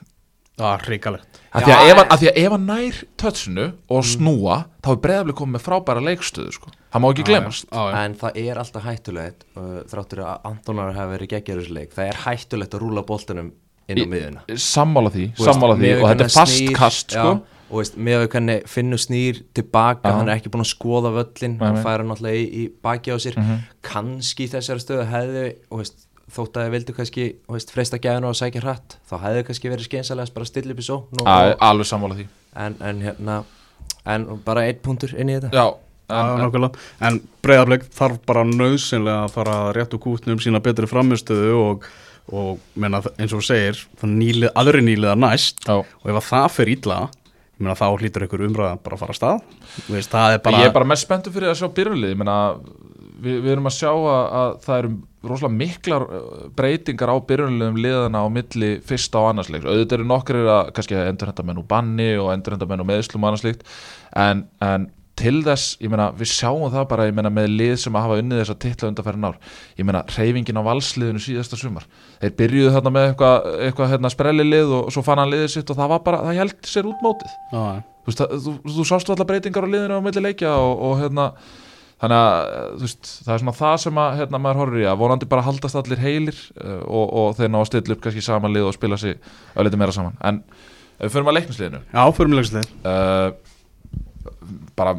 [0.60, 3.66] Það er ríkalegt Af því, að ef hann- af því að ef hann nær touchinu
[3.96, 6.72] og snúa þá er breyðaflik komið með frábæra leikstöðu sko.
[6.92, 11.32] það má ekki glemast en það er alltaf hættulegt uh, þráttur að Antonar hafi verið
[11.32, 13.54] geggjör þessu leik það er hættulegt að rúla boltanum
[13.88, 17.32] inn á miðuna sammála því, sammála því og þetta er hvernig fast snýr- kast sko.
[17.32, 21.12] já, og veist, með að hvernig finnur snýr tilbaka, hann er ekki búin að skoða
[21.16, 23.60] völlin Nei, hann færa náttúrulega í, í baki á sér Mhm.
[23.86, 27.98] kannski í þessari stöðu hefði og veist, þótt að þið vildu kannski og veist, freista
[28.02, 31.22] gæðinu og sækja hratt þá hefði kannski verið skeinsalegast bara að stilla upp í sókn
[31.22, 33.38] og, og, alveg sammála því en, en hérna
[34.06, 35.66] en bara einn punktur inn í þetta já,
[36.10, 36.70] en, en.
[37.10, 41.86] En breyðarbleik þarf bara nöðsynlega að fara rétt úr kútnum sína betri framistöðu og,
[42.34, 45.78] og menna, eins og þú segir, það nýlið, aðri nýliða næst já.
[45.82, 47.19] og ef að það fer illa ég
[47.60, 49.58] meina, þá hlýtur ykkur umræða bara að fara að stað.
[49.90, 52.16] Veist, er bara, ég er bara mest spenntur fyrir að sjá byrjulið
[53.20, 54.92] við, við erum að sjá að, að það eru
[55.30, 60.40] rosalega miklar uh, breytingar á byrjunliðum liðana á milli fyrsta og annarsleiks auðvitað eru nokkur
[60.46, 63.66] að kannski endurhenda menn úr banni og endurhenda menn úr meðslum og annarslíkt
[64.16, 64.88] en, en
[65.20, 68.18] til þess, ég meina, við sjáum það bara ég meina, með lið sem að hafa
[68.24, 69.38] unnið þessa titla undanferðin ár,
[69.80, 71.88] ég meina, reyfingin á valsliðinu síðasta sumar,
[72.24, 75.74] þeir byrjuðu þarna með eitthvað, eitthvað hérna, sprelli lið og svo fann hann liðið sitt
[75.74, 77.34] og það var bara, það held sér út mótið.
[77.52, 81.02] Já, þú, veist, þú, þú sástu allar breytingar á liðinu á milli leikja og, og
[81.04, 81.32] hérna
[82.00, 85.00] þannig að þú veist, það er svona það sem að hérna, maður horfir í að
[85.02, 88.56] vonandi bara haldast allir heilir uh, og, og þeir ná að stilla upp kannski saman
[88.56, 89.18] lið og spila sig
[89.60, 90.16] ölliti meira saman.
[90.24, 90.40] En
[91.02, 91.82] fyrir að leiknisliðinu?
[91.92, 93.58] Já, fyrirmjölegslega uh,
[94.78, 94.96] bara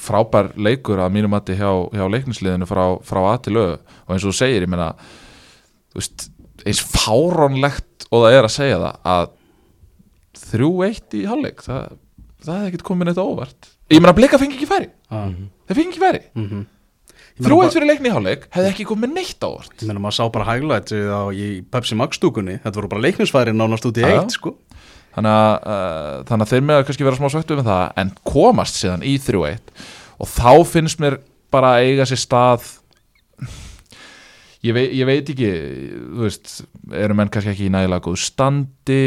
[0.00, 4.24] frábær leikur að mínum mati hjá, hjá leiknisliðinu frá, frá að til lög og eins
[4.24, 4.92] og þú segir, ég meina
[5.96, 6.28] veist,
[6.66, 9.28] eins fárónlegt og það er að segja það að
[10.46, 11.98] 3-1 í hálfleik það,
[12.44, 13.70] það hefði ekkert komið neitt á óvart.
[13.92, 14.88] Ég meina blika fengi ekki færi.
[15.10, 16.24] Þeir fengi ekki færi.
[16.36, 16.64] Mm
[17.36, 19.74] 3-1 fyrir leikni í hálfleik hefði ekki komið neitt á óvart.
[19.76, 23.52] Ég meina maður sá bara highlight á, í Pepsi Max stúkunni, þetta voru bara leiknisfæri
[23.52, 24.54] nánast út í eitt sko.
[25.16, 28.10] Þannig að, uh, þannig að þeir með að kannski vera smá svektu með það en
[28.28, 31.20] komast síðan í 3-1 og þá finnst mér
[31.52, 32.66] bara að eiga sér stað
[34.66, 36.52] ég, vei, ég veit ekki þú veist,
[37.04, 39.00] eru menn kannski ekki í nægilega góð standi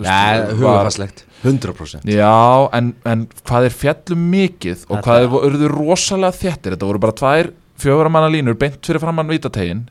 [0.00, 6.36] var- hugafastlegt 100% Já, en, en hvað er fjallum mikið og hvað er urðu rosalega
[6.36, 9.84] þéttir þetta voru bara tvær fjögur manna línur beint fyrir framann vítategin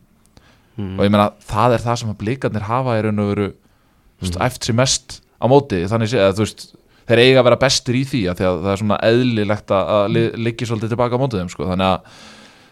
[0.77, 0.95] mm.
[0.97, 4.41] og ég meina það er það sem að blikarnir hafa í raun og veru mm.
[4.47, 6.65] eftir mest á móti þannig sé að þú veist
[7.05, 9.91] þeir eiga að vera bestur í því að því að það er svona eðlilegt að,
[9.97, 11.67] að li, liggi svolítið tilbaka á mótið þeim sko.
[11.69, 12.23] þannig að,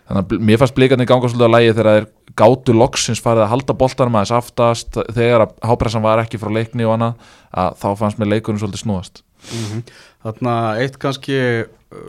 [0.09, 2.09] þannig að mér fannst blikarnir ganga svolítið á lægi þegar þeir
[2.41, 6.87] gátu loksins farið að halda boltanum aðeins aftast þegar að hápressan var ekki frá leikni
[6.87, 9.23] og annað að þá fannst mér leikunum svolítið snúast.
[9.53, 9.85] Mm
[10.23, 11.35] Þarna eitt kannski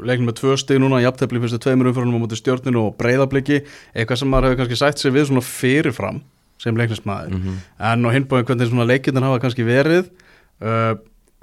[0.07, 4.21] leiknum með tvö stig núna, jafntefli fyrstu tveimur umförunum á móti stjórninu og breyðabliki eitthvað
[4.21, 6.21] sem maður hefur kannski sætt sig við svona fyrirfram
[6.63, 7.35] sem leiknismæður
[7.91, 10.13] en á hinbóðin hvernig svona leikirnir hafa kannski verið
[10.63, 10.95] uh,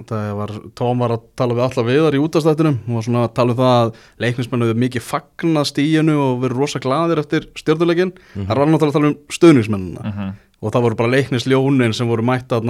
[0.08, 3.34] það var, Tóm var að tala við alla viðar í útastættinum og var svona að
[3.38, 3.92] tala um það að
[4.24, 8.96] leiknismennu hefur mikið fagnað stíinu og verið rosa gladir eftir stjórnuleikin það var náttúrulega að
[8.98, 10.34] tala um stöðningsmennina -hmm.
[10.62, 12.68] og það voru bara leiknisljónin sem voru mætt að,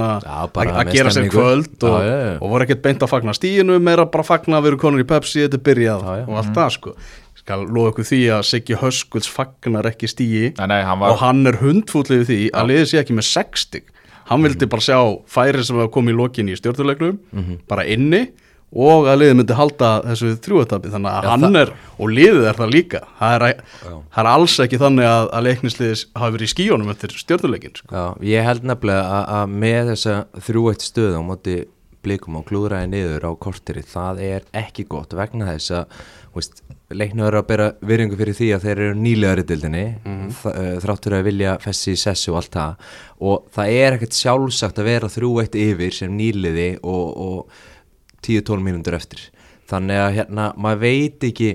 [0.52, 2.38] bara að gera sér kvöld og, já, já.
[2.38, 5.46] og voru ekkert beint að fagna stíinu meira bara fagna að vera konur í Pepsi
[5.46, 6.96] þetta byrjað og allt það sko.
[7.42, 11.46] Skal lofa ykkur því að Siggi Höskulds fagnar ekki stíi Nei, nei, hann og hann
[11.46, 13.82] er hundfútlið því að liðið sé ekki með 60
[14.32, 14.98] hann vildi bara sjá
[15.30, 17.20] færi sem var komið í lokin í stjórnuleiknum
[17.70, 18.26] bara inni
[18.72, 22.56] og að liðið myndi halda þessu þrjúetabi þannig að Já, hann er, og liðið er
[22.56, 23.02] það líka.
[23.18, 27.14] Það er, það er alls ekki þannig að, að leiknisliðis hafi verið í skíunum eftir
[27.20, 27.92] stjórnuleikin sko.
[27.92, 30.16] Já, ég held nefnilega að, að með þessa
[30.48, 31.58] þrjúeitt stöðu á móti
[32.02, 36.00] blikum og klúðræði niður á korteri það er ekki gott vegna þess að
[36.34, 40.21] veist, leiknu eru að bera virðingu fyrir því að þeir eru nýlegar í dildinni mm.
[40.82, 42.88] Þráttur að vilja fessi í sessu og allt það.
[43.28, 47.62] Og það er ekkert sjálfsagt að vera þrjúeitt yfir sem nýliði og, og
[48.22, 49.28] 10-12 mínútur eftir.
[49.70, 51.52] Þannig að hérna, maður veit ekki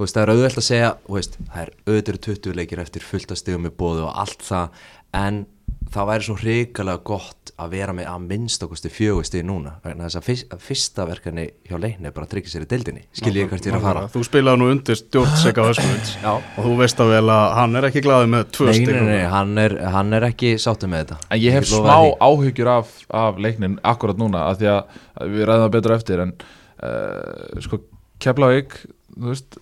[0.00, 3.40] veist, það er auðvelt að segja veist, það er auðvitað 20 leikir eftir fullt að
[3.42, 4.86] stegum í bóðu og allt það
[5.20, 5.42] en
[5.90, 10.18] það væri svo hrikalega gott að vera með að minnst okkusti fjögusti núna, vegna þess
[10.20, 13.02] að fyrst, fyrsta verkefni hjá leikni er bara að tryggja sér í deildinni.
[13.16, 14.04] Skil ég hvert ég er að fara.
[14.14, 15.66] Þú spilaði nú undir stjórnseka
[16.30, 19.08] og þú veist að vel að hann er ekki glaðið með tvö Nei, stig nei,
[19.10, 21.20] nei, hann er, hann er ekki sáttu með þetta.
[21.28, 22.14] En ég hef smá því.
[22.30, 26.24] áhyggjur af, af leiknin akkurat núna að því að, að við ræðum það betur eftir
[26.26, 27.82] en uh, sko
[28.20, 28.74] Keflavík
[29.16, 29.56] þú veist,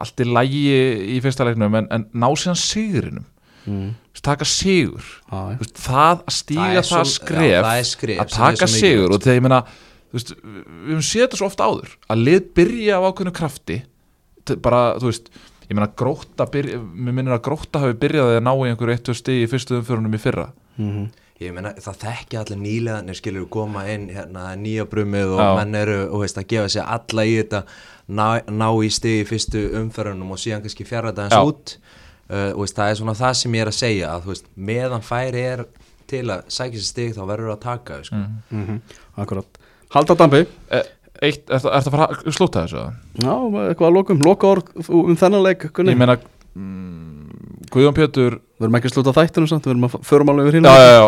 [0.00, 0.62] allt í lægi
[1.12, 3.28] í fyrsta leiknum en, en ná síðan sigrinum
[3.66, 3.90] mm.
[4.22, 5.02] Taka sigur.
[5.32, 9.22] Þú veist, það að stíga Það það, svo- skref, já, skref að taka sigur og
[9.24, 9.58] þegar ég meina
[10.12, 13.78] þú veist, við höfum séð þetta svo oft áður að lið byrja af ákveðnu krafti
[14.62, 15.32] bara, þú veist,
[15.66, 19.14] ég meina gróta byrja, mér minnir að gróta hafi byrjað að ná í einhverju eittu
[19.18, 20.48] stigi í fyrstu umförunum í fyrra
[20.78, 21.08] Mhm.
[21.42, 25.48] Ég meina, það þekki allir nýlegaðnir skilur koma inn hérna nýja brumið og Já.
[25.58, 27.64] menn eru, og veist, að gefa sér alla í þetta
[28.14, 31.74] ná, ná í stigi í fyrstu umferðunum og síðan kannski fjara þetta eins út
[32.32, 34.50] uh, og veist, það er svona það sem ég er að segja að þú veist,
[34.70, 35.64] meðan færi er
[36.12, 38.24] til að sækja sér stig þá verður að taka sko.
[38.50, 38.80] Mhm.
[39.22, 40.42] akkurat Halda dampi
[40.72, 40.82] e,
[41.22, 42.80] Eitt, er það að fara að slúta þessu?
[42.80, 42.92] eða?
[43.22, 43.34] Já,
[43.68, 45.92] eitthvað að lokum, loka orð um þennan leik Gunni.
[45.92, 49.96] Ég meina mm, Guðjón Pétur Við erum ekki að sluta þættinu samt, við erum að
[50.08, 51.06] förum alveg yfir hinn Já, já, já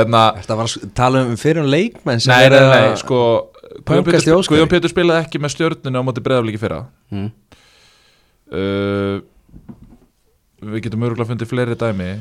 [0.00, 3.20] Eðna, Þetta var að tala um fyrir um leikmenn sem Nei, eru nei, nei, sko
[3.84, 4.42] Guðjón Pétur.
[4.50, 6.80] Guðjón Pétur spilaði ekki með stjörnunu á móti breyðafliki fyrra
[7.14, 7.28] mm.
[8.52, 9.22] Uh,
[10.64, 12.12] Við getum örgulega fundið fleiri dæmi.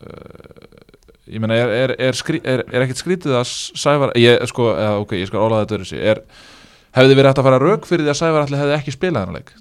[0.00, 0.80] Uh,
[1.30, 4.94] Ég meina, er, er, er, skrí, er, er ekkert skrítið að Sævar ég, sko, eða,
[5.04, 6.20] ok, ég skal ólaða þetta öðru er,
[6.96, 9.36] Hefði verið hægt að fara rauk fyrir því að Sævar allir hefði ekki spilað hann
[9.38, 9.52] leik?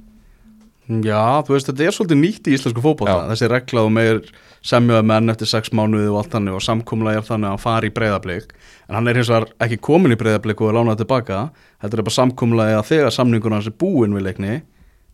[1.05, 3.13] Já, þú veist, þetta er svolítið nýtt í íslensku fótbolta.
[3.13, 3.29] Já.
[3.29, 4.23] Þessi regla og meir
[4.65, 7.91] semjöða menn eftir sex mánuði og allt þannig og samkomlega er þannig að hann fari
[7.91, 8.55] í breyðablík
[8.89, 11.43] en hann er hins vegar ekki komin í breyðablík og er lánað tilbaka
[11.84, 14.58] Þetta er bara samkomlega að þegar samningur hans er búinn við leikni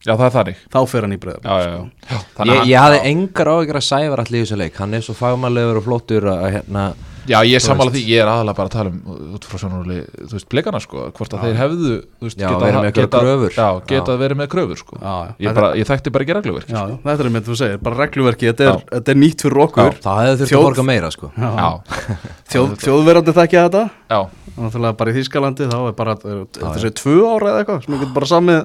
[0.06, 2.22] Já, það er þannig þá fer hann í Já, já, já, já.
[2.38, 5.18] Þannig Ég, ég hafði engar áhyggjur að sæfa allir í þessu leik hann er svo
[5.18, 6.86] fagmannlegur og flottur að hérna
[7.26, 7.90] Já, ég er veist.
[7.96, 11.46] því, ég er aðalega bara að tala um út frá veist, blikana sko hvort að
[11.48, 13.56] þeir hefðu, þú veist, Já, verið með einhverjar kröfur.
[13.56, 14.20] Já, geta Já.
[14.22, 15.32] verið með kröfur sko Já, já.
[15.42, 18.00] Ég, bara, ég þekkti bara ekki regluverk Já, já, þetta er með þú segir, bara
[18.04, 18.86] regluverki þetta er, Já.
[18.94, 21.50] þetta er nýtt fyrir okkur þá hefði þurft að borga meira sko Já.
[21.50, 21.70] Já,
[22.54, 24.20] Þjóð, Þjóðverandi þekkja þetta já,
[24.56, 26.38] Náttúrulega bara í Þýskalandi þá er bara já.
[26.62, 28.62] þessi tvö ára eða eitthvað sem við getum bara samið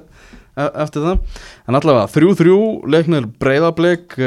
[0.84, 1.42] eftir það.
[1.68, 2.62] En allavega þrjú þrjú
[2.94, 4.18] leiknir breyðablik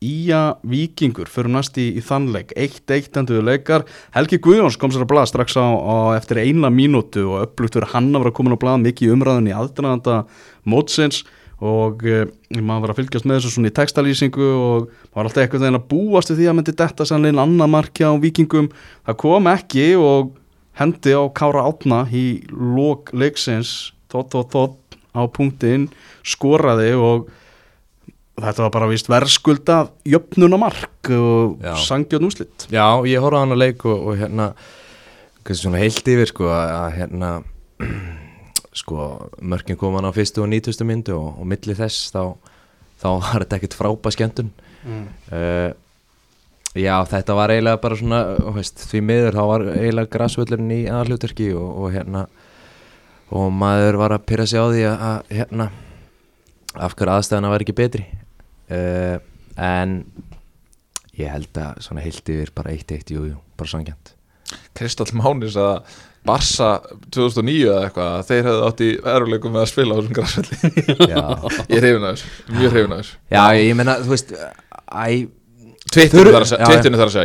[0.00, 3.82] Ía Víkingur fyrir næst í, í þannleik eitt eitt endur leikar.
[4.14, 7.92] Helgi Guðjóns kom sér að blað strax á, á eftir eina mínútu og upplugt fyrir
[7.92, 10.22] hann að vera komin á blað mikið umræðin í aðdraðanda
[10.64, 11.20] mótsins.
[11.60, 12.22] Og e,
[12.56, 15.80] maður var að fylgjast með þessu svona í textalýsingu og maður var alltaf eitthvað þegar
[15.82, 18.72] að búast við því að myndi detta sannlegin annað markja á Víkingum.
[19.04, 20.34] Það kom ekki og
[20.80, 23.90] hendi á Kára Átna í lók leiksins.
[24.08, 24.79] Þótt, þótt, þótt
[25.14, 25.88] á punktin
[26.26, 27.30] skoraði og
[28.40, 31.74] þetta var bara víst verðskulda jöfnunamark og Já.
[31.84, 34.52] sangjöfn úslitt Já, ég horfði á hann að leik og, og hérna
[35.42, 37.32] kannski svona heilt yfir sko að hérna
[38.80, 39.10] sko
[39.42, 42.22] mörkin kom hann á fyrstu og nýtustu myndu og, og milli þess þá,
[43.02, 44.52] þá var þetta ekkert frábæð skemmtun
[44.86, 45.06] mm.
[45.34, 45.70] uh,
[46.78, 48.18] Já, þetta var eiginlega bara svona
[48.54, 52.28] veist, því miður þá var eiginlega græsvöllurinn í aðalhutverki og, og hérna
[53.30, 55.68] og maður var að pyrra sig á því að, að hérna
[56.80, 58.04] af hverju aðstæðana var ekki betri.
[58.70, 59.16] Uh,
[59.60, 59.96] en
[61.18, 64.14] ég held að svona heilt yfir bara eitt eitt, jú, jú, bara sangjant
[64.78, 65.82] Kristall Mánis að
[66.26, 66.68] Barsa
[67.14, 70.56] 2009 eða eitthvað að þeir hefðu átt í veruleikum með að spila á þessum græsvelli
[71.10, 71.22] Já,
[71.74, 73.18] Ég að þessu, mjög að þessu.
[73.32, 75.04] Já ég meina, þú veist æ,
[75.90, 76.70] Twittinu Þurru- þar að segja, Já,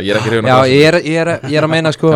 [0.06, 2.12] Ég er ekki hrifin Já, að ég er, ég, er, ég er að meina sko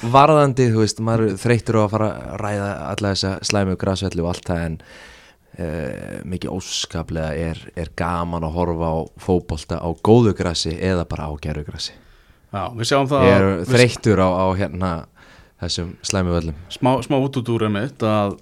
[0.00, 4.30] varðandi, þú veist, maður þreyttur á að fara að ræða alla þessa slæmu græsvelli og
[4.32, 10.34] allt það en uh, mikið óskaplega er, er gaman að horfa á fótbolta á góðu
[10.38, 11.96] græsi eða bara á gerðu græsi
[12.50, 14.90] Já, við sjáum það Ég er þreyttur á, á hérna
[15.60, 16.56] þessum slæmu völlum.
[16.72, 18.38] Smá, smá út út úr einmitt að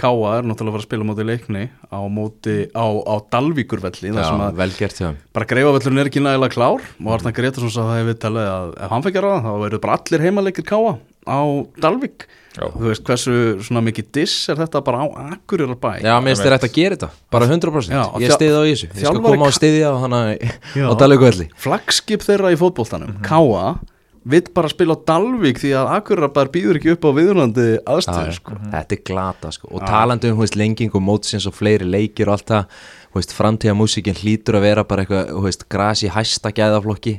[0.00, 4.12] Káa er náttúrulega að fara að spila á móti leikni á móti á, á Dalvíkurvelli
[4.12, 8.94] bara greifavellurinn er ekki nægilega klár og Arnar Gretarsson sagði það í viðtalið að ef
[8.94, 10.94] hann fekk að ráða þá verður bara allir heimaleikir Káa
[11.28, 11.40] á
[11.84, 12.66] Dalvik Já.
[12.72, 16.44] þú veist hversu svona mikið diss er þetta bara á Akureyrar bæ Já, mér finnst
[16.44, 19.22] þér ætti að gera þetta, bara 100% Já, Ég stiði á í þessu, ég skal
[19.24, 23.24] koma á stiðja á á Dalvíkvelli flagskip þeirra í fótboltanum, Mhm.
[23.24, 23.78] Káa
[24.24, 28.58] vill bara spila á Dalvik því að Akureyrar býður ekki upp á viðunandi aðstöðu sko.
[28.72, 29.70] Þetta er glata sko.
[29.74, 32.82] Og talandi um, veist, lenging og mótsins og fleiri leikir og allt það
[33.12, 37.18] Hú veist, framtíða músikin hlýtur að vera bara eitthvað, gras í hæsta gæðaflokki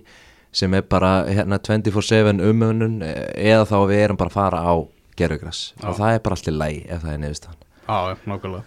[0.54, 4.74] sem er bara hérna 24-7 umönnun eða þá við erum bara að fara á
[5.18, 8.64] gerugras og það er bara allt í læg ef það er nefnstaðan Já, já, nákvæmlega.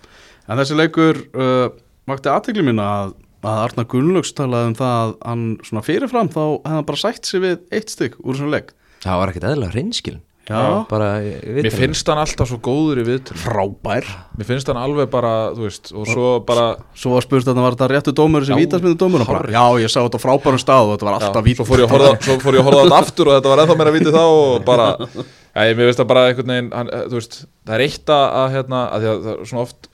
[0.47, 1.69] En þessi leikur uh,
[2.07, 6.41] vakti aðtegli mín að, að Arnar Gunnlaugs talaði um það að hann svona fyrirfram þá
[6.45, 8.73] hefði hann bara sætt sig við eitt stygg úr þessum leik.
[9.05, 10.87] Það var ekkert Já.
[10.87, 14.07] bara, Mér finnst hann alltaf svo góður í viðtölu Frábær.
[14.39, 17.67] Mér finnst hann alveg bara, þú veist Og svo bara Svo var spurt að það
[17.67, 19.25] var þetta réttu dómur sem vítasmyndu dómur?
[19.25, 19.57] Og bara, hárrétt.
[19.57, 21.97] Já, ég sá þetta frábærum stað og þetta var alltaf vít svo fór ég að
[21.97, 24.19] horfa, svo fór ég að horfa á þetta aftur og þetta var ennþá meira vitið
[24.21, 24.87] þá og bara,
[25.57, 28.27] já, ég mér veist að bara einhvern veginn, hann, þú veist, það er eitt að,
[28.45, 29.91] að hérna, að því að það er svona oft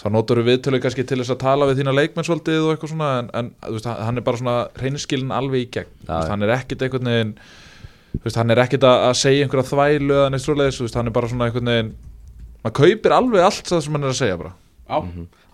[0.00, 2.92] þá notur við viðtölu kannski til þess að tala við þína leikmenn svolítið og eitthvað
[2.94, 6.30] svona en, en þú veist, hann er bara svona reynskilin alveg í gegn, þú veist,
[6.32, 7.34] hann er ekkit einhvern veginn
[8.14, 10.48] þú veist, hann er ekkit að, að segja einhverja þvælu eða neitt
[10.80, 11.92] veist, hann er bara svona einhvern veginn
[12.64, 14.56] maður kaupir alveg allt það sem hann er að segja bara.
[14.90, 14.98] Já,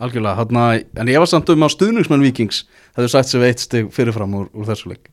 [0.03, 0.63] algjörlega þarna,
[0.97, 2.65] En ég var samt um á stuðningsmenn Víkings
[2.97, 5.11] hefðu sætt sig við eitt stygg fyrirfram úr, úr þessu leik.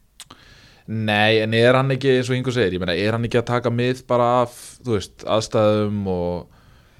[0.87, 3.49] Nei, en er hann ekki, eins og Ingo segir, ég meina, er hann ekki að
[3.51, 6.52] taka mið bara af, þú veist, aðstæðum og,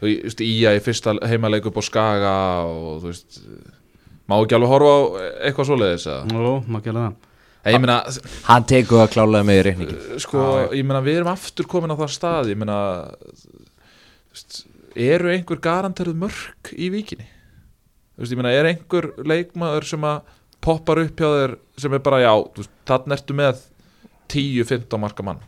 [0.03, 2.33] þú veist, íja í fyrsta heimaleik upp á Skaga
[2.67, 3.39] og, þú veist,
[4.29, 4.99] má ekki alveg horfa á
[5.47, 6.41] eitthvað svoleiðis, eða?
[6.43, 7.29] Jó, maður gerði það.
[7.63, 7.95] Ég meina,
[8.49, 10.41] Hann tekur það klálega með í reikningi sko,
[10.75, 12.79] ég meina, við erum aftur komin á það stað, ég meina,
[14.99, 21.23] eru einhver garanteruð mörk í veist, ég meina, er einhver leikmaður sem að poppar upp
[21.23, 23.63] hjá þér sem er bara, já, veist, þannig ertu með
[24.33, 25.41] 10-15 marka mann?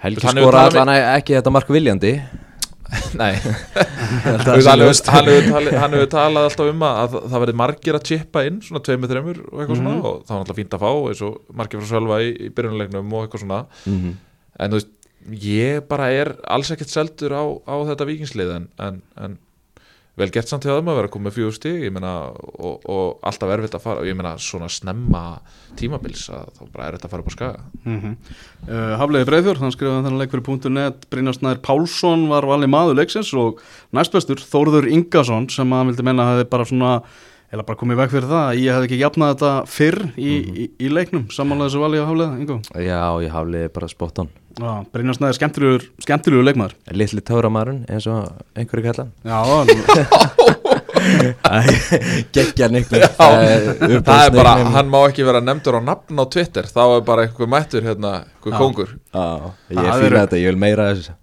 [0.00, 2.16] Helgi talað allan ekki þetta mark viljandi
[3.20, 3.34] Nei.
[4.32, 9.10] Hann hefur- talað alltaf um að það- það verði margir að chippa inn svona tveimur,
[9.12, 11.90] þreimur og eitthvað svona og það var alltaf fínt að fá eins og margir frá
[11.92, 13.60] Sölva í, í byrjunleiknum og eitthvað svona.
[13.86, 14.14] Mhm.
[14.58, 14.94] en þú veist,
[15.44, 19.38] ég bara er alls ekkert seldur á, á þetta vikingslið en, en, en
[20.18, 22.12] vel gert samt hjá þeim að vera að koma með ég meina,
[22.58, 25.22] og, og alltaf erfitt að fara og ég meina svona snemma
[25.78, 28.16] tímabils að þá bara er þetta að fara upp á skaga mm -hmm.
[28.68, 33.32] uh, Hafliði Breiðfjörð, hann skrifaði þennan leik fyrir .net Brynjarsnær Pálsson var valið maður leiksins
[33.34, 37.02] og næstbestur Þórður Ingason sem að vildi menna hefði bara svona
[37.48, 40.32] eða bara komið veg fyrir það að ég hefði ekki jafnað þetta fyrr í,
[40.64, 41.24] í, í leiknum.
[41.32, 42.56] Samanlega þessu valið á Hafliða, Ingo?
[42.76, 44.28] Já, ég hafliði bara spot on.
[44.58, 46.74] Já, Brynjarsnær er skemmtilegur, skemmtilegur leikmaður.
[46.98, 48.26] Littli táramarun eins og
[48.58, 49.38] einhverju kallan Já,
[52.34, 56.66] Gekkja niknum það er bara, hann má ekki vera nefndur á nafn á Twitter.
[56.68, 58.58] Þá er bara einhver mættur hérna, einhver Já.
[58.60, 58.90] kongur.
[59.14, 61.16] Ég Það fýla eru- þetta, ég vil meira af þessu.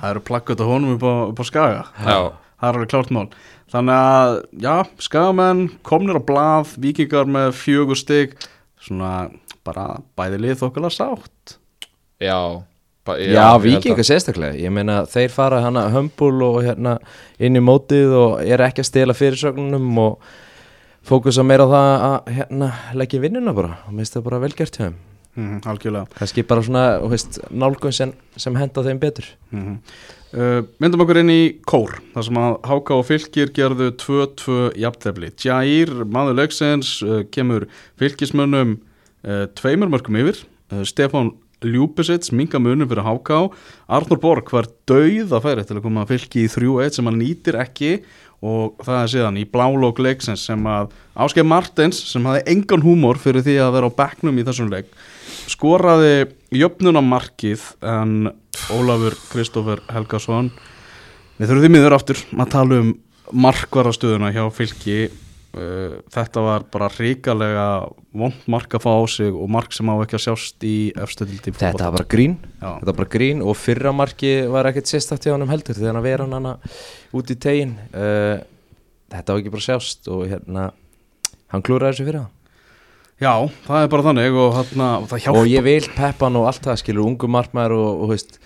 [0.00, 1.84] Það eru plakkat á honum upp á, upp á Skaga.
[2.02, 2.18] Já.
[2.58, 3.28] það er alveg klárt mál
[3.72, 8.34] þannig að, já, Skagamenn komnir á blað, vikingar með fjögur stig.
[8.80, 9.30] Svona
[9.66, 11.56] bara bæði lið þokkala sátt.
[12.22, 12.38] Já,
[13.04, 14.56] ba- Já, held vikingar sérstaklega.
[14.58, 16.98] Ég meina, þeir fara hana hömbul og hérna
[17.38, 20.18] inn í mótið og er ekki að stela fyrirsögnunum og
[21.08, 23.78] fókusa meira á það að hérna leggja vinnuna bara.
[23.88, 24.96] Og minnst það bara velgert hjá þeim.
[25.38, 26.08] Mm, algjörlega.
[26.18, 29.28] Kannski bara svona, þú veist, nálgun sem, sem henda þeim betur.
[29.52, 29.76] Mm
[30.36, 35.32] uh, myndum okkur inn í kór þar sem að Háka og Fylkir gerðu 2-2 jafntefli.
[35.44, 37.68] Jair, maður leiksins, uh, kemur
[38.00, 40.44] fylkismönnum uh, tveimur mörgum yfir.
[40.84, 41.32] Stefán
[41.64, 43.40] Ljúbisits, minga munum fyrir Háká.
[43.90, 47.18] Arnur Borg var dauð að færi til að koma að fylki í 3-1 sem hann
[47.18, 47.92] nýtir ekki.
[48.38, 53.18] Og það er síðan í blálók leiksins sem að Áskeið Martins sem hafði engan húmor
[53.18, 54.92] fyrir því að vera á bekknum í þessum leik
[55.50, 58.30] skoraði jöfnunamarkið en
[58.74, 60.50] Ólafur Kristófer Helgason.
[61.38, 62.92] Við þurfum því miður aftur að tala um
[63.46, 64.98] markvarastöðuna hjá fylki.
[65.58, 67.66] Uh, þetta var bara ríkalega
[68.20, 71.54] vond mark að fá á sig og mark sem á ekki að sjást í efstöðildi
[71.56, 72.34] Þetta var bara grín.
[72.60, 76.04] Þetta var bara grín og fyrra marki var ekkert sérstakt hjá hann heldur þegar hann
[76.04, 76.52] vera hann hana
[77.16, 78.44] út í tegin uh,
[79.08, 80.68] Þetta var ekki bara sjást og hérna
[81.48, 82.37] hann klúraði þessu fyrir það
[83.18, 83.34] Já,
[83.66, 86.44] það er bara þannig og, þarna, og það hjálpa og ég vil peppa hann og
[86.52, 88.36] allt það skilur ungu markmaður og, og veist,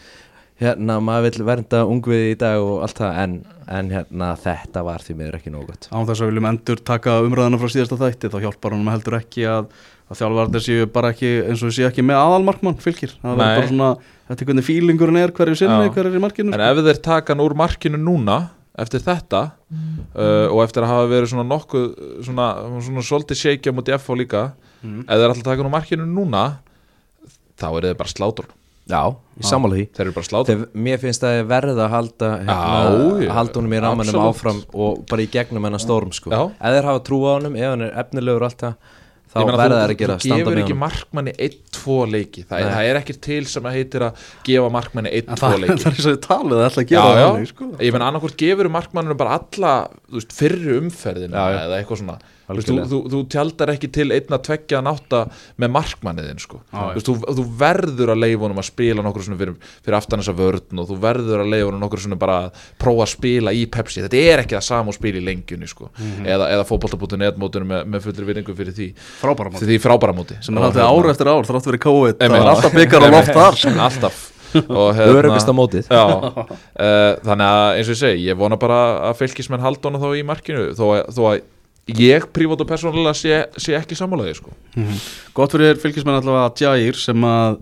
[0.62, 3.34] hérna maður vil vernda ungviði í dag og allt það en,
[3.68, 5.90] en hérna þetta var því miður ekki nóg gott.
[5.92, 9.18] Án þess að við viljum endur taka umræðina frá síðasta þætti þá hjálpar hann heldur
[9.18, 9.68] ekki að,
[10.08, 13.12] að þjálfarnir séu bara ekki eins og séu ekki með aðalmarkmann fylgir.
[13.20, 13.92] Það er bara svona,
[14.30, 17.36] þetta er hvernig fílingurinn er hverju sinni, hverju er í markinu En ef þeir taka
[17.36, 18.40] hann úr markinu núna
[18.78, 19.40] eftir þetta
[20.16, 21.86] uh, og eftir að hafa verið svona nokkuð
[22.24, 22.46] svona,
[22.80, 24.44] svona svolítið shakeja mútið FH líka
[24.82, 25.04] Mm.
[25.06, 26.40] ef þeir alltaf taka hann úr markinu núna
[27.54, 28.48] þá er þeir bara slátur
[28.90, 31.92] Já, ég sammála því þeir eru bara slátt Þegar mér finnst að ég verða að
[31.92, 34.32] halda hérna, honum í rammanum absolutt.
[34.34, 36.32] áfram og bara í gegnum hennar storm sko.
[36.34, 36.40] Já.
[36.50, 38.74] ef þeir hafa trú á honum, ef hann er efnilegur og allt það,
[39.32, 39.46] þá þú-
[39.82, 42.44] þeir að gera þú gefur ekki markmanni 1-2 leiki.
[42.50, 45.56] Það er, það er ekki til sem að heitir að gefa markmanni En 1-2 það,
[45.62, 45.78] leiki.
[45.82, 47.70] það er þið talið að að já, gera já, þannig, sko.
[47.86, 49.72] ég menn annarkvort gefur markmanninu bara alla
[50.12, 51.58] veist, fyrri umferðin Já, já.
[51.66, 52.18] eða eitthvað svona
[52.60, 55.22] þú, þú, þú, tjaldar ekki til einna tveggja nátta
[55.62, 56.60] með markmanniðin sko.
[56.72, 57.00] Já.
[57.06, 60.82] þú, þú, verður að leifa honum að spila nokkur svona fyrir, fyrir aftan þessa vörn
[60.82, 64.04] og þú verður að leifa honum nokkur svona bara að prófa að spila í Pepsi
[64.04, 65.88] þetta er ekki það sama og spila í lengjunni sko.
[65.98, 66.26] Mhm.
[66.26, 68.90] eða, eða fótboltabútinu eðmótinu með, með fullri vinningu fyrir því
[69.22, 72.26] Frábæra móti því frábæra móti sem er alltaf ár eftir ár, þrátt verið COVID það
[72.26, 72.42] Einmitt.
[72.42, 73.74] er alltaf byggar á loft þar sko.
[73.86, 74.20] alltaf
[74.52, 75.86] og hérna- Öruggasta mótið.
[75.88, 80.08] uh, þannig að eins og ég segi ég vona bara að fylgismenn halda hana þá
[80.18, 81.40] í markinu þó að, þó að
[81.90, 84.52] ég prívat og persónulega sé, sé ekki sammálaði sko.
[85.34, 87.58] gott fyrir fylgismenn allavega að Jair sem að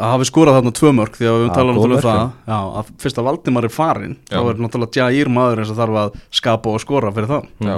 [0.00, 2.20] að hafi skorað þarna tvö mörg því að við góð náttúrulega um það.
[2.46, 4.42] já, að fyrst að Valdimar er farin þá Já.
[4.52, 7.48] er náttúrulega Jair maður eins og þarf að skapa og skora fyrir það.
[7.66, 7.76] Já,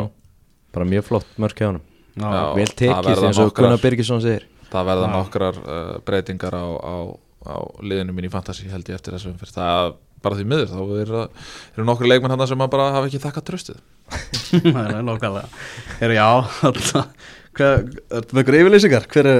[0.76, 1.85] bara mjög flott mörk hjá honum.
[2.12, 2.42] Já, Já.
[2.58, 4.46] vel tekið eins og Gunnar Birgisson segir.
[4.72, 6.94] það verða nokkrar uh, breytingar á, á,
[7.48, 9.56] á liðinu mín í fantasy held ég eftir þessu umferð.
[9.56, 11.22] Það bara því miður þá eru,
[11.74, 13.80] eru nokkur leikmenn hann sem bara hafa ekki þakkað tröstið
[14.75, 15.62] það er nákvæmlega.
[16.01, 16.29] Heru, já,
[17.53, 18.46] með
[19.20, 19.33] er,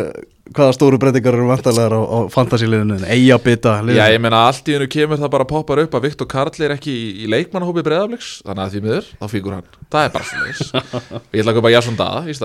[0.53, 4.89] hvaða stóru breytingar eru vantarlegar á, á fantasíliðinu, eigabita Já, ég meina allt í hennu
[4.93, 8.65] kemur það bara poppar upp að Viktor Karl er ekki í, í leikmannahópi breyðafleiks þannig
[8.65, 9.71] að því miður, þá fíkur hann.
[9.95, 12.37] Það er bara svo leis og ég ætla að kaupa Jasson Dada í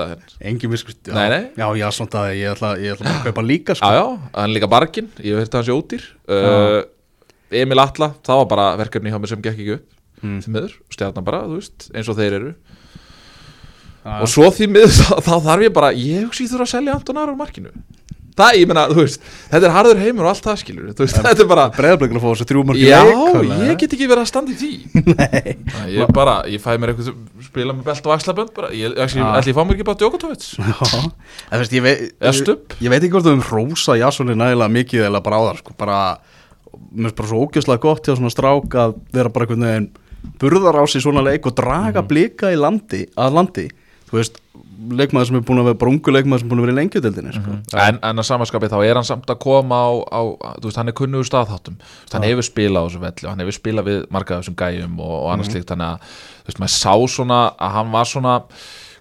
[0.51, 1.27] engin miskust já,
[1.59, 3.91] já, já, svona það, ég ætla, ég ætla að kaupa líka Já, sko.
[3.97, 4.05] já,
[4.37, 6.79] hann er líka barginn, ég hérta hans jódýr uh,
[7.51, 10.39] Emil Atla, það var bara verkefni hjá mér sem gekk ekki upp Mm.
[10.41, 12.55] því miður, stjarnan bara, þú veist, eins og þeir eru.
[14.07, 14.21] Já.
[14.23, 16.97] og svo því miður þá, þá þarf ég bara, ég hugsi ég þurfa að selja
[16.97, 17.73] Anton Aron markinu.
[18.37, 21.15] Það, ég meina, þú veist, þetta er harður heimur og allt það skilur, þú veist,
[21.25, 22.99] þetta er bara breyðarbleikur að fá þessu þrjú mörg Já,
[23.65, 24.69] ég get ekki verið að standa í því.
[25.17, 25.55] Nei.
[25.95, 27.09] Ég bara, ég fæ mér eitthvað
[27.47, 29.97] spila með belt og axlabönd bara, ég, ég, ætli ég fá mér ekki bara
[31.49, 31.89] en veist, ég,
[32.21, 32.77] Eða stubb.
[32.77, 35.77] ég veit ekki hvort við um rósa Jasoni nægilega mikið eða bara á það sko.
[35.81, 35.99] bara,
[36.93, 39.89] mér finnst bara svo ógjörslega gott hjá svona strák að vera bara einhvern veginn
[40.39, 42.07] burðar á sig svona leik og draga Mhm.
[42.07, 43.67] blika í landi, að landi.
[44.07, 44.37] Þú veist,
[44.87, 47.33] leikmaður sem er búin að vera brungu leikmaður sem er búin að vera í lengjudeldinni
[47.33, 47.55] sko.
[47.81, 50.21] en, en að samanskapi þá er hann samt að koma á, á
[50.61, 51.75] þú veist, hann er kunnugur staðháttum.
[51.77, 54.55] Veist, hann hefur spilað á þessu velli og hann hefur spilað við marga af þessum
[54.55, 55.67] gæjum og, og annars slíkt.
[55.67, 55.99] Þannig að,
[56.45, 58.35] þú veist, maður sá svona að hann var svona,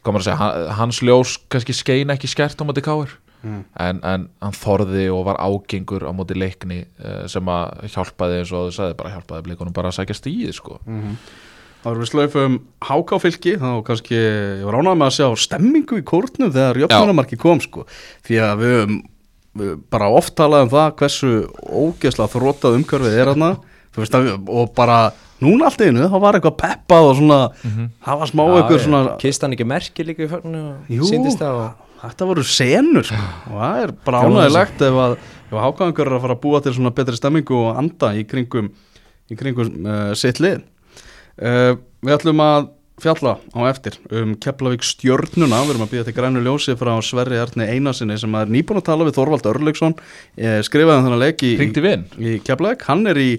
[0.07, 4.55] maður að segja hans ljós kannski skein ekki skert á móti káir en, en hann
[4.57, 8.96] þorði og var ágengur á móti leikni uh, sem að hjálpaði eins og þú sagði
[8.99, 10.81] bara hjálpaði blikunum bara að sækja stíði sko.
[11.83, 16.07] þá erum við slöfum hákáfylki þá kannski, ég var ánægð með að sjá stemmingu í
[16.07, 17.87] kórnum þegar jöfnumarki kom sko,
[18.27, 18.96] því að við höfum
[19.90, 21.31] bara oft talað um það hversu
[21.62, 23.53] ógeðslega þrótað umhverfið er þarna.
[23.94, 24.96] Þú veist að, og bara
[25.40, 27.38] núna allt í einu, þá var eitthvað peppað og svona,
[28.05, 31.61] það var smá eitthvað svona Kist hann ekki merki líka í fögnu og síndist það
[31.62, 33.07] og þetta voru senur.
[33.09, 33.25] Sko.
[33.53, 36.77] og það er bara ánægilegt ef að, ef hákáðingur er að fara að búa til
[36.77, 38.73] svona betri stemmingu og anda í kringum
[39.31, 40.65] í kringum uh, sitt lið.
[41.37, 42.71] Uh, við ætlum að
[43.03, 45.59] fjalla á eftir um Keflavík stjörnuna.
[45.67, 48.87] Við erum að býða til grænu ljósi frá Sverri Erni Einarsinni sem er nýbúin að
[48.89, 49.97] tala við Þorvald Örlegsson
[50.39, 52.07] eh, skrifaði hann þennan leik í, vin.
[52.17, 53.31] í Keflavík, hann er í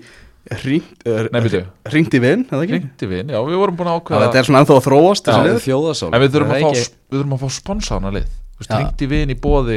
[0.47, 2.77] í vinn, eða ekki?
[2.77, 5.39] Hringdi vin, já við vorum búin að ákveða þetta er svona ennþá að þróast þessi
[5.39, 5.57] Já, lið.
[5.65, 8.36] þjóðasál En við þurfum að, fá, ekki- við þurfum að fá sponsa á hana lið
[8.57, 8.71] Já.
[8.73, 9.75] Hringdi vin í bóði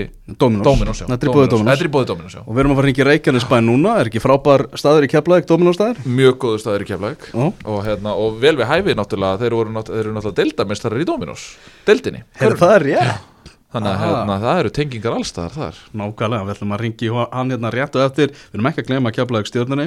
[1.03, 1.05] já.
[1.11, 2.41] Þetta er í bóði Dominos, já.
[2.47, 5.11] Og við erum að fara að ringa í Reykjanesbæ núna, er ekki frábær staður í
[5.13, 6.01] Keflavík, Dominos staður?
[6.09, 7.27] Mjög góðu staður í Keflavík.
[7.29, 7.45] Já.
[7.45, 9.41] og, hérna, og vel við hæfi náttúrulega.
[9.43, 11.45] Þeir eru, náttúrulega deildamistarar í Dominos.
[11.91, 12.25] Deildinni.
[12.41, 13.29] Heyrðu, það er rétt.
[13.71, 15.77] Þannig að hérna, það eru tengingar allstaðar þar.
[16.01, 18.89] Nákvæmlega, við ætlum að ringa í hann hérna rétt og eftir, við erum ekki að
[18.89, 19.87] glema Keflavík stjórnarni.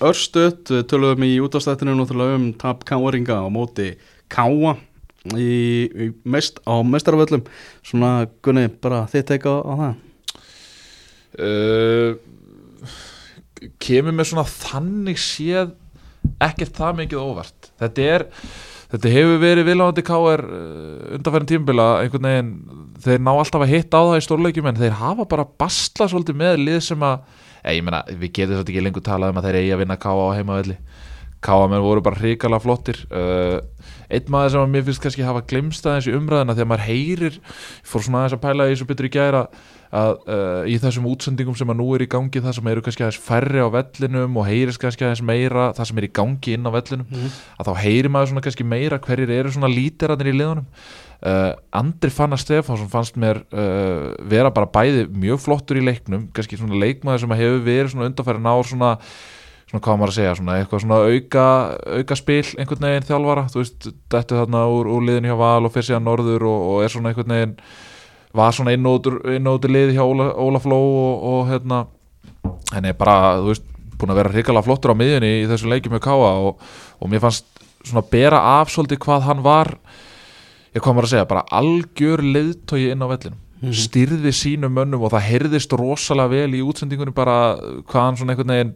[0.00, 1.98] Örstuðt, við tölum í útastættinu
[5.30, 5.52] í,
[5.86, 7.44] í mest, á mestaraföllum.
[7.86, 9.94] Svona, Gunni, bara þitt teika á það.
[11.38, 12.16] uh,
[13.82, 15.72] Kemur með svona þannig séð
[16.42, 18.24] Ekkert það mikið óvart Þetta er
[18.92, 22.50] Þetta hefur verið viláandi káir uh, undanfærin tímbila einhvern veginn,
[23.00, 26.36] þeir ná alltaf að hitta á það í stórleikjum en þeir hafa bara basla svolítið
[26.42, 27.22] með lið sem að,
[27.72, 30.26] ég meina, við getum svolítið ekki lengur talað um að þeir eigi að vinna káa
[30.28, 30.76] á heimavelli
[31.42, 33.02] káamenn voru bara hrikalega flottir.
[33.10, 33.60] Uh,
[34.12, 37.38] einn maður sem að mér finnst kannski hafa glemst aðeins í umræðina þegar maður heyrir
[37.86, 39.44] fór svona aðeins að pæla í þessu betur í gæra
[39.92, 43.04] að uh, í þessum útsendingum sem að nú er í gangi það sem eru kannski
[43.04, 46.68] aðeins færri á vellinum og heyrist kannski aðeins meira það sem er í gangi inn
[46.68, 47.24] á vellinum
[47.58, 50.68] að þá heyrir maður svona kannski meira hverjir eru svona lítiratnir í liðunum.
[51.22, 56.58] Uh, Andri Fannar Stefánsson fannst mér uh, vera bara bæði mjög flottur í leiknum, kannski
[56.58, 58.88] svona leikmaður sem hefur verið svona undanfæri ná svona,
[59.72, 61.46] svona hvað maður að segja, svona eitthvað svona auka,
[61.96, 65.72] auka spil einhvern veginn þjálfara, þú veist, þetta þarna úr, úr liðin hjá Val og
[65.72, 67.56] fyrir síðan Norður og, og er svona einhvern veginn
[68.36, 69.08] var svona inn og
[69.56, 71.82] út í liði hjá Óla, Óla Fló og, og hérna
[72.72, 73.66] henni er bara, þú veist,
[74.00, 76.62] búin að vera hrikalega flottur á miðjunni í þessum leikjum með Káa og,
[77.00, 77.48] og mér fannst
[77.82, 79.72] svona bera af svolítið hvað hann var
[80.72, 83.74] ég kom að segja, bara algjör leiðtogi inn á vellinum, Mhm.
[83.78, 87.54] styrði sínum mönnum og það heyrðist rosalega vel í útsendingunni bara
[87.86, 88.72] hvað hann svona einhvern veginn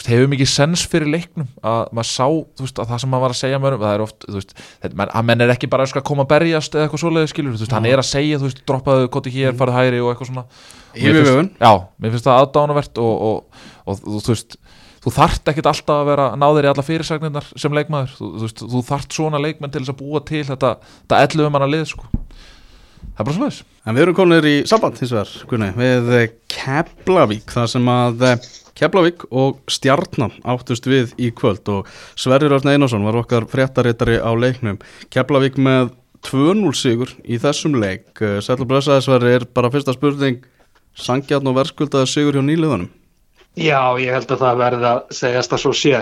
[0.00, 2.26] hefur mikið sens fyrir leiknum að maður sá,
[2.62, 4.54] veist, að það sem maður var að segja mönnum, það er oft, þú veist,
[5.02, 7.88] að menn er ekki bara að koma að berjast eða eitthvað svoleiði skilur, veist, hann
[7.90, 10.46] er að segja, þú veist, droppaðu koti hér, farið hæri og eitthvað svona
[10.92, 11.50] Yfirvegun.
[11.56, 11.72] Já,
[12.02, 14.58] mér finnst það aðdánavert og, og, og, og þú veist
[15.02, 18.64] þú þarft ekkit alltaf að vera náður í alla fyrirsagnirnar sem leikmaður þú, þú, veist,
[18.74, 22.10] þú þarft svona leikmenn til þess að búa til þetta, þetta 11 manna lið sko.
[23.12, 26.34] Það er bara þess En við erum komin í samband hins vegar, Gunni, við eh,
[26.52, 28.44] Keflavík, það sem að eh,
[28.78, 34.30] Keflavík og Stjarnan áttust við í kvöld og Sverrir Örn Einarsson var okkar fréttarittari á
[34.38, 34.78] leiknum.
[35.10, 35.90] Keflavík með
[36.30, 38.14] 2-0 sigur í þessum leik.
[38.16, 40.38] Sætla Blösaði Sverri er bara fyrsta spurning,
[40.94, 42.90] sangjarn og verðskuldaði sigur hjá nýliðunum.
[43.58, 45.98] Já, ég held að það verði að segjast að svo sé.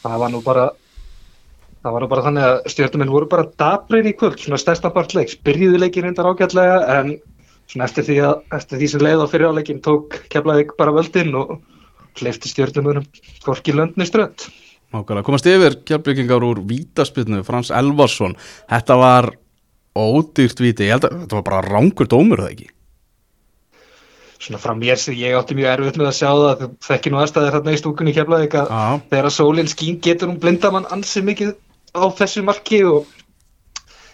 [0.00, 0.70] Það var nú bara,
[1.86, 5.38] það var bara þannig að stjórnuminn voru bara dabrir í kvöld, svona stærsta part leiks.
[5.46, 7.12] Byrjuði leikin reyndar ágætlega en
[7.70, 11.34] svona eftir því, að, eftir því sem leið á fyrir áleikin tók Keflavík bara völdin
[11.38, 11.56] og
[12.18, 13.06] hleyfti stjórnumunum
[13.44, 14.48] hvorki löndni strönd.
[14.94, 18.36] Mákala, komast yfir kjálbyggingar úr vítaspilnu, Frans Elvarsson,
[18.70, 19.32] þetta var
[19.98, 22.70] ódýrt víti, ég held að þetta var bara rángur dómur það ekki.
[24.36, 27.54] Svona frá mér sem ég átti mjög erfitt með að sjá það, þekki nú aðstæðir
[27.56, 28.74] hérna í stúkunni í Keflavík að
[29.10, 31.54] þegar sólinn skín getur hún blindamann ansi mikið
[31.96, 33.08] á þessu marki og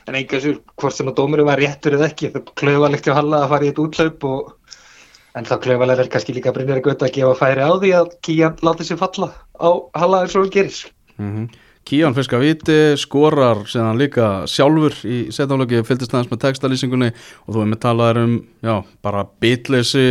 [0.09, 3.45] en enga sér hvort sem að dómurum var réttur eða ekki það klauvalegt hjá Halla
[3.45, 4.79] að fara í þetta útlaup og
[5.39, 8.65] en þá klauvalega er kannski líka Brynjar Gauta að gefa færi á því að Kían
[8.67, 10.81] láti sér falla á Halla eins og hún gerir.
[11.19, 11.53] Mm
[11.83, 17.57] Kían fiska viti, skorar síðan líka sjálfur í setjaflöki fylgist næst með textalýsingunni og þú
[17.57, 20.05] hefði með talað um, já, bara bitleysi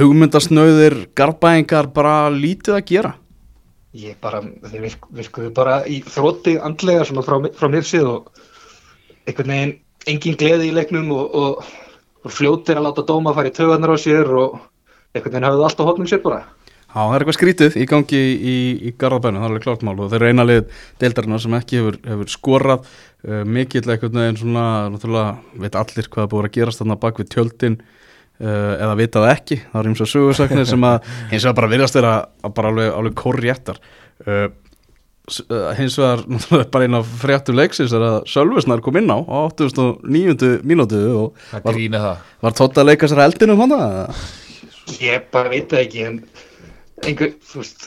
[0.00, 3.12] hugmyndasnauðir garbæðingar, bara lítið að gera
[3.96, 8.28] ég bara, þeir virk, virkuðu bara í þrótti andlega svona frá, frá mér síð og
[9.26, 9.76] einhvern veginn
[10.10, 11.66] engin gleði í leiknum og, og,
[12.24, 14.60] og fljótir að láta dóma fara í töðanar á sér og
[15.14, 16.40] einhvern veginn hafðu allt á hóknum sér bara.
[16.90, 18.54] Já, það er eitthvað skrítið í gangi í, í,
[18.88, 21.98] í Garðabænu, það er klart mál og þeir eru eina lið deildarinnar sem ekki hefur,
[22.02, 26.98] hefur skorað uh, mikill eitthvað neginn svona, náttúrulega veit allir hvað búið að gerast þarna
[27.04, 27.76] bak við tjöldin
[28.40, 31.98] eða vita það ekki, það er eins og sögursaknir sem að hins vegar bara virðast
[32.00, 32.12] vera
[32.46, 33.80] að bara alveg, alveg korréttar
[34.26, 34.46] uh,
[35.30, 36.24] s- uh, hins vegar
[36.72, 40.60] bara eina fréttum leiksins er að Sölvesnar kom inn á á 89.
[40.64, 43.76] mínútu og var, var tótt að leika sér eldinum hann
[45.00, 46.16] Ég bara veit ekki en
[47.06, 47.84] einhver, þú veist,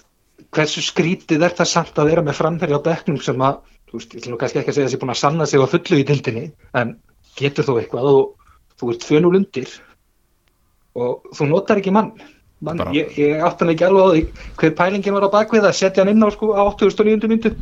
[0.53, 3.57] hversu skrítið er það samt að vera með framherja á bekknum sem að,
[3.89, 5.47] þú veist, ég ætlum nú kannski ekki að segja að það sé búin að sanna
[5.49, 6.45] sig á fullu í dildinni
[6.79, 6.93] en
[7.41, 8.23] getur þú eitthvað og
[8.79, 9.73] þú ert tvönul undir
[10.95, 12.11] og þú notar ekki mann,
[12.61, 14.25] mann Bara- ég, ég hann ekki alveg á því
[14.61, 17.27] hver pælingin var á bakvið að setja hann inn á sko á 89.
[17.27, 17.53] myndu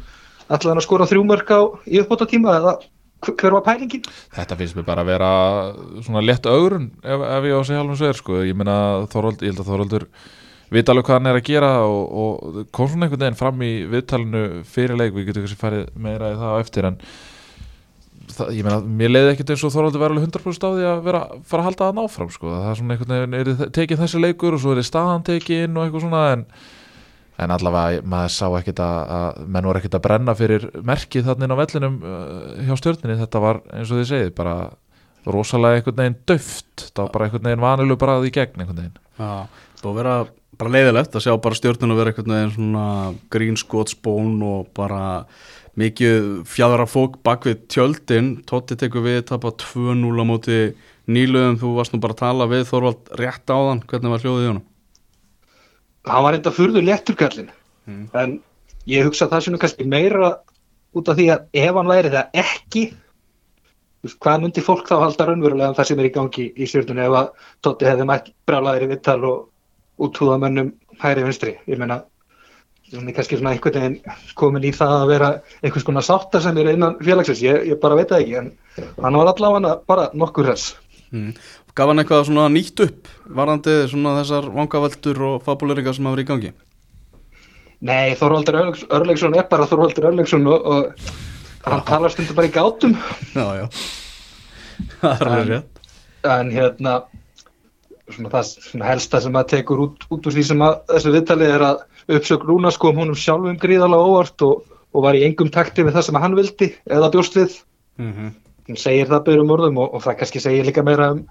[0.52, 2.76] ætlaði hann að skora þrjú mörg á í uppbóta tíma eða
[3.22, 4.04] hver var pælingin?
[4.34, 5.32] Þetta finnst mér bara að vera
[6.02, 8.42] svona létt ögrun ef, ef ég á sig halvum sveir sko.
[8.42, 10.08] ég meina Þorvald, ég held að Þorvaldur
[10.72, 13.72] vita alveg hvað hann er að gera og, og kom svona einhvern veginn fram í
[13.92, 16.98] viðtalinu fyrir leik, við getum kannski farið meira í það á eftir en
[18.38, 21.02] það, ég meina, mér leiði ekkert eins og Þorvaldur var alveg 100% á því að
[21.08, 22.52] vera, fara að halda það náfram sko.
[22.52, 25.86] það er svona einhvern veginn, er tekið þessi leikur og svo er staðan tekin og
[25.86, 26.46] eitthvað svona en
[27.42, 31.48] En allavega maður sá ekkit að, að menn voru ekkit að brenna fyrir merkið þannig
[31.48, 32.20] inn á vellinum uh,
[32.68, 34.56] hjá stjórninni, þetta var eins og þið segið bara
[35.26, 39.02] rosalega einhvern veginn döft, var bara einhvern veginn vanilu bara í gegn einhvern veginn.
[39.18, 39.32] Já,
[39.82, 40.16] að vera
[40.62, 42.86] bara leiðilegt að sjá bara stjórnun að vera eitthvað neginn svona
[43.34, 45.02] grínskotsbón og bara
[45.80, 48.34] mikið fjadra fólk bak við tjöldin.
[48.50, 50.58] Totti tekur við, tapa 2-0 á móti
[51.08, 54.46] nýluðum, þú varst nú bara að tala við Þorvald rétt á þann, hvernig var hljóðið
[54.46, 54.68] í honum?
[56.10, 57.52] hann var enda furður léttur kallinn
[57.88, 58.08] Mm.
[58.14, 58.32] en
[58.86, 60.28] ég hugsa að það sem er kannski meira
[60.94, 62.84] út af því að ef hann væri það ekki
[64.22, 67.16] hvað myndi fólk þá halda raunverulega um það sem er í gangi í stjórnunni ef
[67.20, 67.32] að
[67.66, 69.50] Totti hefði mætt brálaðir í vittal og
[70.02, 71.56] útúða mönnum hæri vinstri?
[71.70, 72.04] Ég meina
[72.96, 75.30] hann er kannski svona einhvern veginn komin í það að vera
[75.64, 78.52] einhvers konar sáttar sem er innan félagsins ég, ég bara veit það ekki en
[79.04, 80.74] hann var allavega bara nokkur þess
[81.12, 81.34] Mm.
[81.76, 86.24] Gaf hann eitthvað svona nýtt upp varandi svona þessar vangaveldur og fabuleringar sem hafa verið
[86.24, 86.52] í gangi?
[87.84, 92.54] Nei, Þorvaldur Örlegs- Örlegsson er bara Þorvaldur Örlegsson og, og hann talar stundum bara í
[92.56, 92.96] gátum
[93.36, 93.66] Já, já.
[95.02, 95.84] það er rétt
[96.32, 96.96] en hérna
[98.12, 101.52] svona það svona helsta sem maður tekur út, út úr því sem að þessu viðtali
[101.58, 105.86] er að uppsögn Rúnars kom honum sjálfum gríðarlega óvart og, og var í engum takti
[105.86, 107.60] við það sem hann vildi eða bjóst við.
[108.02, 108.32] Mm
[108.72, 111.24] hann segir það byrjum orðum og, og það kannski segir líka meira um,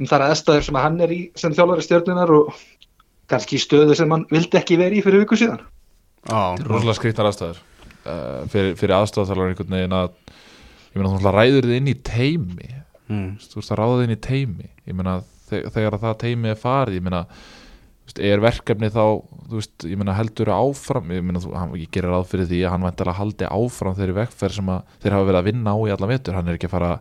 [0.00, 2.50] um þar aðstæður sem hann er í sem þjálfari stjörnunar og
[3.30, 5.62] kannski í stöðu sem hann vildi ekki vera í fyrir viku síðan.
[6.28, 7.60] Já, rosalega skrýtnar aðstæður.
[8.04, 10.10] Uh, fyrir, fyrir aðstæðarþjálfur einhvern veginn að
[10.94, 12.70] ég meina þú ræður þið inn í teimi
[13.08, 13.28] mm.
[13.40, 15.14] þú veist að ráða þið inn í teimi ég meina
[15.48, 17.22] þe- þegar að það teimi er farið ég meina
[18.20, 19.04] er verkefni þá
[19.50, 21.40] veist, ég meina heldur áfram ég meina
[21.78, 25.16] ég gerir ráð fyrir því að hann væntalega haldi áfram þeirri vekkferð sem að þeir
[25.16, 26.92] hafa verið að vinna á í allan vetur, hann er ekki að fara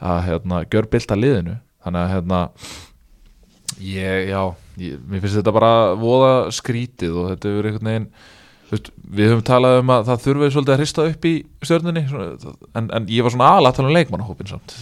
[0.00, 1.56] að hérna, gjör bylta liðinu.
[1.84, 2.40] Þannig að hérna
[3.84, 4.42] ég, já,
[4.80, 8.08] ég, mér finnst þetta bara voða skrítið og þetta er einhvern veginn
[8.70, 11.34] veist, við höfum talað um að það þurfi svolítið að hrista upp í
[11.66, 14.76] stjörnunni svona, en, en ég var svona aðalega að tala um leikmannahópin samt.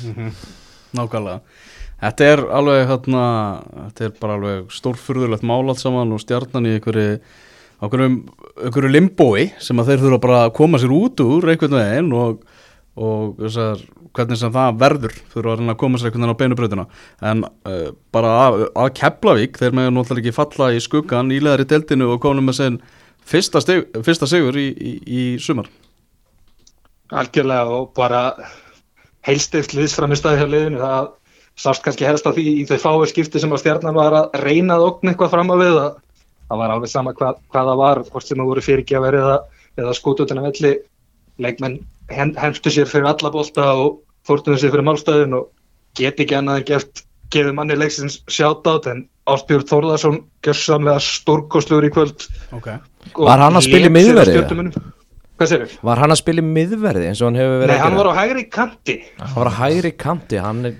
[0.98, 1.40] Nákvæmlega
[1.98, 3.22] Þetta er alveg hérna,
[3.88, 7.16] þetta er bara alveg stórfurðulegt mál allt saman og stjarnan í einhverju,
[7.82, 12.44] einhverju, limbói sem að þeir þurfa bara að koma sér út úr einhvern veginn og,
[12.94, 13.82] og þessar,
[14.14, 16.86] hvernig sem það verður þurfa að að koma sér einhvern veginn á beinubröðina
[17.32, 21.66] en uh, bara að, að Keflavík þeir með náttúrulega ekki falla í skuggan í leðar
[21.66, 22.80] í deltinu og konum með sinn
[23.26, 25.66] fyrsta, stig, fyrsta sigur í, í, í sumar.
[27.10, 28.28] Algjörlega og bara
[29.26, 31.16] heilstift liðsframistæði hjá liðinu það
[31.58, 34.78] sást kannski helst á því í þau fáið skipti sem að stjarnan var að reyna
[34.78, 35.90] að okna eitthvað fram að við að
[36.48, 39.36] það var alveg sama hvað, hvað það var hvort sem það voru fyrirgjafir eða,
[39.82, 40.72] eða skútutina velli
[41.42, 41.78] leikmenn
[42.14, 45.50] hen- hentu sér fyrir alla bolta og fórtunum sér fyrir málstæðin og
[45.98, 51.90] get ekki annað en geft gefið manni leiksins sjátt en Ástbjörn Þórðarsson gjörsamlega stórkostlugur í
[51.92, 52.24] kvöld.
[52.56, 52.78] Okay.
[53.12, 54.78] Var hann að spila í lék
[55.38, 57.96] Hvað sér Var hann að spila í miðverði eins og hann hefur verið Nei, hann
[58.00, 58.96] var á hægri kanti.
[59.20, 60.70] Hann var að hægri kanti, hann,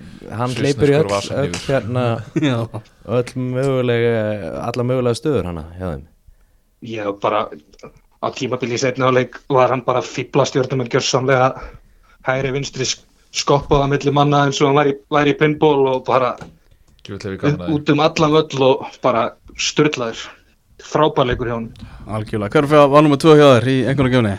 [0.41, 2.05] hann hleypur í öll, öll hérna,
[2.49, 2.57] Já,
[3.19, 4.17] öll mögulega,
[4.67, 6.07] alla mögulega stöður hana hjá þeim.
[6.89, 7.45] ég bara
[8.19, 11.49] á tímabili í setni áleik var hann bara fýbla stjórnum en gjörsamlega
[12.27, 16.35] hægri vinstri sk- skoppaða milli manna eins og hann væri, væri í pinball og bara
[17.09, 19.23] út um allan völl og bara
[19.59, 20.27] styrlaður
[20.85, 21.73] frábærleikur hjá hann
[22.07, 22.53] algjörlega.
[22.55, 24.39] Hver fyrir að var nummer tvö hjá þér í einhverju gefni?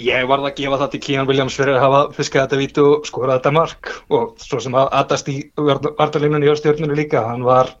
[0.00, 3.08] ég varð að gefa það til Kían Williams fyrir að hafa fiskað þetta vítu og
[3.08, 7.72] skorað þetta mark og svo sem að aðast í vartalífnunni hjá stjórnunni líka hann var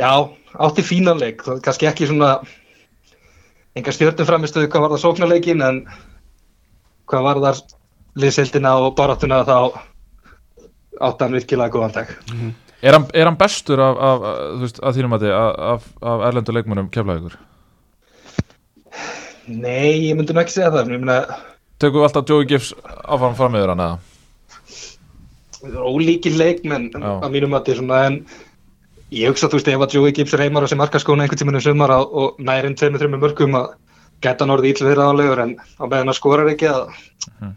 [0.00, 0.10] já,
[0.58, 1.44] átti fínan leik.
[1.46, 2.32] Það er kannski ekki svona
[3.78, 5.80] enga stjórnum framistöðu hvað var það sóknarleikin en
[7.10, 7.62] hvað var það
[8.24, 9.56] liðsildina og baráttuna þá
[11.00, 12.14] átti hann virkilega góðan dag
[12.82, 16.52] Er hann, er hann bestur af, af, af, að þínum að þið af, af erlendu
[16.52, 17.36] leikmönnum keflaðugur?
[19.48, 21.18] nei, ég myndi nú ekki segja það myndi
[21.82, 22.70] Tökum við alltaf Joey Gibbs
[23.04, 23.98] áfram fram yfir hann eða?
[25.64, 28.18] ólíkir leikmenn að mínum að svona en
[29.14, 31.64] ég hugsa þú veist ef að Joey Gibbs reymar á sem markaskóna einhvern tímann um
[31.64, 33.70] sumar á- og nærinn tveimur þreimur mörgum að
[34.24, 36.88] geta hann orðið íllverðanlegur en á meðan að skorar ekki að
[37.40, 37.54] Mhm.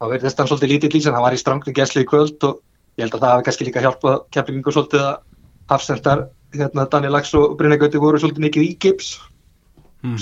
[0.00, 2.60] þá verðist hann svolítið lítið lýs en hann var í strangni gæsli í kvöld og
[2.98, 5.16] ég held að það hafi kannski líka hjálpað keflingu svolítið að
[5.70, 6.24] hafsendar
[6.56, 9.12] hérna Daniel Lax og Brynja Gauti voru svolítið mikið í Gibbs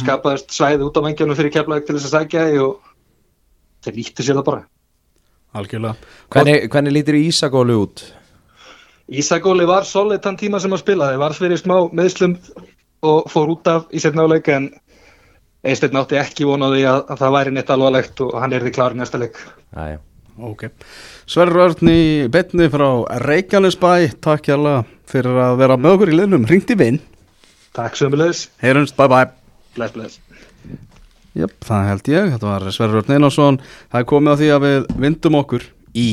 [0.01, 2.93] skapaðist svæði út á vengjanum fyrir keflag til þess að sækja og
[3.85, 4.64] þeir nýttu sér það bara
[5.57, 5.95] Algjörlega
[6.33, 8.03] Hvernig, hvernig lítur Ísagólu út?
[9.07, 12.35] Ísagóli var solid þann tíma sem hann spilaði, var fyrir smá meðslum
[13.07, 14.72] og fór út af í setna áleik en
[15.66, 18.95] Eisteinn átti ekki vonaði að, að það væri neitt alvarlegt og hann er því klár
[18.95, 19.39] í næsta leik.
[19.74, 19.99] Æja.
[20.39, 20.66] Ok.
[21.26, 22.01] Sverrir Örn í
[22.32, 22.89] betni frá
[23.24, 23.93] Reykjanesbæ,
[24.24, 27.01] takk hjálpa fyrir að vera með okkur í liðnum, ringt í vinn,
[27.76, 29.26] Takk sömulegis, heyrumst, bye bye.
[29.76, 30.20] bless bless.
[31.37, 33.59] Jöp, það held ég, þetta var Sverrir Örn Einarsson,
[33.93, 36.07] það er komið á því að við vindum okkur í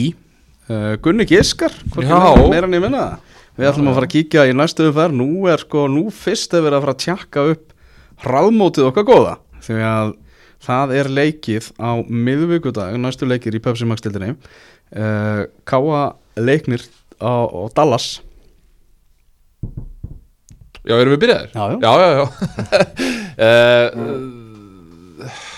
[0.67, 2.17] uh, Gunni Giskar, hvort Já.
[2.19, 3.30] meira- meira en ég minna það.
[3.53, 6.74] Við ætlum að fara að kíkja í næstu umferð, nú er sko, nú fyrst verið
[6.80, 7.65] að fara að tjakka upp
[8.26, 10.13] hraðmótið okkar góða, því að
[10.64, 14.36] það er leikið á miðvíkudag, næstu leikir í Pepsi Max tildinni,
[14.95, 16.03] uh, Káa
[16.39, 16.82] leiknir
[17.20, 18.07] á, á Dallas.
[20.84, 21.49] Já, erum við byrjaðir?
[21.55, 21.78] Já, já.
[21.80, 22.26] Já, já, já.
[23.39, 23.88] uh,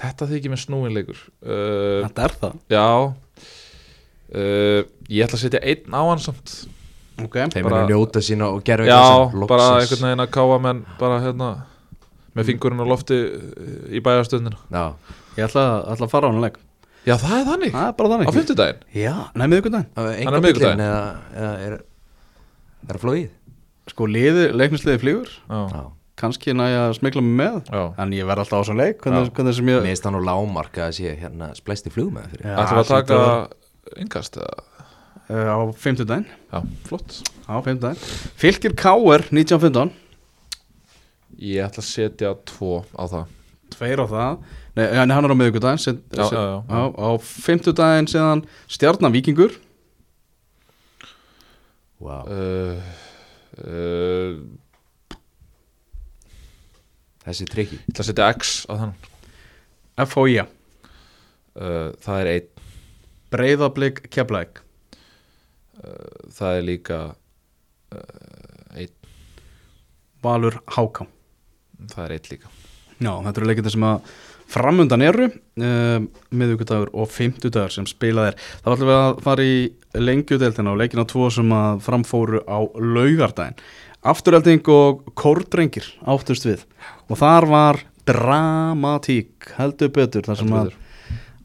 [0.00, 2.54] Þetta þykir mér snúinleikur uh, Þetta er það.
[2.72, 4.78] Já uh,
[5.10, 6.54] Ég ætla að setja einn á hann samt
[7.20, 7.34] Ok.
[7.52, 10.78] Þeir Bara- munu njóta sína og gera Já, eitthvað bara einhvern veginn að káa menn
[11.02, 11.48] bara hérna
[12.38, 14.84] með fingurinn á lofti uh, í bæjastöndina Já,
[15.38, 15.64] Ég ætla,
[15.94, 16.58] ætla að fara á hann leik.
[17.06, 18.28] Já, það er þannig Það er bara þannig.
[18.28, 19.88] Á fimmtudaginn Já, nei, miðvikudaginn.
[19.96, 20.82] Það er Hann er enga miðvikudaginn.
[20.82, 21.04] bílinn eða,
[21.40, 21.78] eða er,
[22.84, 23.30] er það flóið?
[23.90, 25.32] Sko, liði, leiknisliði flýgur.
[25.48, 25.82] Já, Já,
[26.20, 27.82] kannski næja að smikla mig með Já.
[28.04, 31.48] en ég verð alltaf á þessum leik Mér finnst það nú lámarka að sé hérna
[31.56, 34.66] splæsti flug með fyrir Ætlum við að taka yngast eða?
[35.30, 36.60] uh, á 50 daginn Já,
[36.90, 37.16] flott
[37.48, 38.04] á 50 daginn
[38.44, 39.94] Fylgir Káer 1915
[41.40, 43.36] Ég ætla að setja tvo á það.
[43.72, 44.40] Tveir á það.
[44.76, 46.60] Nei, en hann er á miðvikudaginn set, Já, set, já, já.
[46.68, 49.54] á, á 50 daginn síðan Stjarnan Víkingur
[51.98, 52.28] wow.
[52.28, 52.78] uh,
[53.64, 54.36] uh,
[57.24, 57.78] Þessi trikki.
[57.80, 58.94] Ég ætla að setja X á þann.
[60.06, 60.48] FHI uh,
[62.04, 62.66] Það er einn.
[63.30, 64.60] Breiðablик Keflæk
[66.36, 67.00] Það er líka
[67.96, 68.92] uh, einn.
[70.20, 71.08] Valur Hákam
[71.92, 72.52] Það er einn líka.
[73.00, 74.10] Já, þetta eru leikindi sem að
[74.50, 76.00] framundan eru uh,
[76.34, 78.40] miðvíkudagur og fimmtudagur sem spilað er.
[78.64, 79.60] Þá ætlum við að fara í
[80.08, 83.56] lengjudeldina og leikina tvo sem að framfóru á laugardaginn.
[84.10, 86.64] Afturhelding og kórdrengir áttust við
[87.10, 90.70] og þar var dramatík heldur betur þar sem að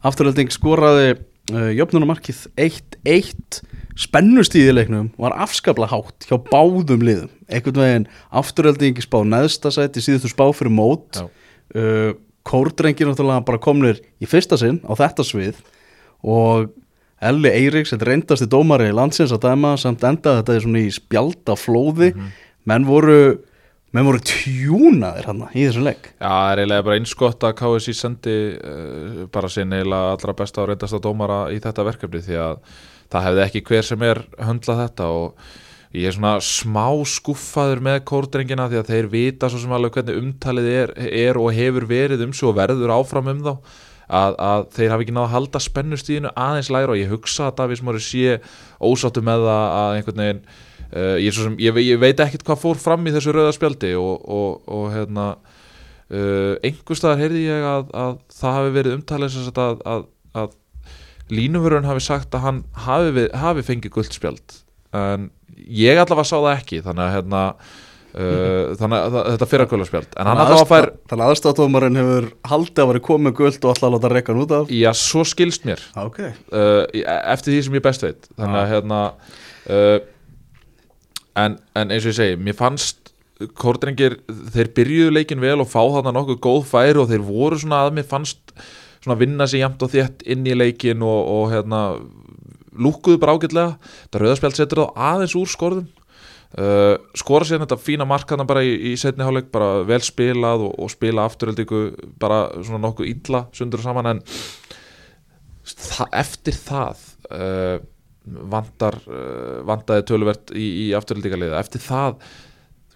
[0.06, 3.60] afturhelding skoraði uh, jöfnunumarkið 1-1
[3.96, 7.32] spennustíði leiknum var afskaplega hátt hjá báðum liðum.
[7.48, 11.22] Einhvern veginn afturhelding spá neðsta sæti síðustu spá fyrir mót.
[11.74, 12.14] Uh,
[12.46, 15.58] kórdrengir náttúrulega bara komnir í fyrsta sinn á þetta svið.
[16.26, 16.70] Og
[17.26, 20.90] Elli Eiríks, þetta reyndasti dómari í landsins að dæma samt endaði þetta í svona í
[20.92, 22.10] spjalda flóði
[22.68, 23.20] menn voru
[23.96, 26.10] menn voru tjúnaðir hann í þessum leik.
[26.18, 30.60] Já, það er eiginlega bara einskott að KSI sendi uh, bara sinn eiginlega allra besta
[30.62, 32.60] og reyndasta dómara í þetta verkefni því að
[33.12, 35.48] það hefði ekki hver sem er höndlað þetta og
[35.96, 40.20] ég er svona smá skuffaður með kórdrengina því að þeir vita svo sem alveg hvernig
[40.20, 43.52] umtalið er, er og hefur verið um svo verður áfram um þá
[44.06, 47.56] að, að þeir hafi ekki náða að halda spennustíðinu aðeins læra og ég hugsa að
[47.60, 48.38] Davís Móri sé
[48.78, 52.82] ósáttu með það að einhvern veginn uh, ég, sem, ég, ég veit ekkert hvað fór
[52.82, 57.90] fram í þessu rauða spjaldi og, og, og hérna uh, einhver staðar heyrði ég að,
[58.04, 60.06] að það hafi verið umtalið að, að,
[61.26, 64.56] að línumverun hafi sagt að hann hafi, við, hafi fengið gult spjald
[64.96, 65.28] en
[65.66, 67.42] ég allavega sá það ekki þannig að hérna
[68.16, 73.04] uh, þannig að þetta fyrir að allavega fær, Þannig að aðstæðdómarinn hefur haldið að vera
[73.10, 74.70] komið guld og alltaf láta rekka hann út af?
[74.72, 75.82] Já svo skilst mér.
[76.00, 76.22] Ok.
[76.48, 78.30] Uh, í- eftir því sem ég best veit.
[78.38, 79.00] Þannig að hérna
[79.74, 79.98] uh,
[81.36, 83.12] en, en eins og ég segi mér fannst
[83.60, 84.16] kórdrengir
[84.54, 87.98] þeir byrjuðu leikin vel og fá þarna nokkuð góð færi og þeir voru svona að
[87.98, 88.54] mér fannst
[89.06, 91.82] svona vinna sig jæmt og þétt inn í leikin og, og hérna
[92.76, 93.92] lúkkuðu bara ágætlega.
[94.06, 95.86] Þetta rauðarspjald setur þá aðeins úr skorðum.
[96.56, 100.76] Uh, skora sér þetta fína markaðna bara í, í setni hálfleik bara vel spilað og,
[100.80, 101.80] og spila afturöldingu
[102.22, 104.22] bara svona nokkuð illa sundur saman en
[105.66, 107.02] þa eftir það
[107.34, 107.76] uh,
[108.54, 112.22] vandar uh, vandaði töluvert í, í afturöldingarliða eftir það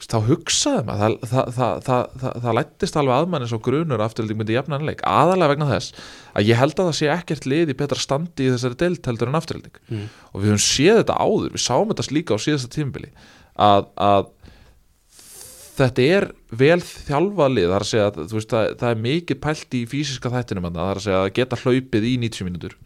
[0.01, 3.63] þá hugsaði maður það, það, það, það, það, það lættist alveg að mann eins og
[3.67, 5.93] grunur að afturölding myndi jafna ennleik aðalega vegna þess
[6.33, 9.33] að ég held að það sé ekkert lið í betra standi í þessari deild heldur
[9.33, 10.07] en afturölding Mm.
[10.33, 13.11] og við höfum séð þetta áður, við sáum þetta líka á síðasta tímabili
[13.61, 14.29] að, að
[15.81, 16.27] þetta er
[16.61, 19.83] vel þjálfað lið, það er að segja að veist, það, það er mikið pælt í
[19.91, 22.77] fysiska þættinum það er að segja að geta hlaupið í 90 mínútur.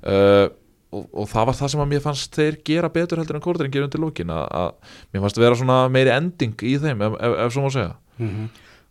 [0.00, 0.46] Uh,
[0.90, 3.74] og, og það var það sem að mér fannst þeir gera betur heldur en kórdurinn
[3.74, 7.38] gerir undir lókin að, að mér fannst vera svona meiri ending í þeim ef, ef,
[7.46, 7.94] ef svo má segja.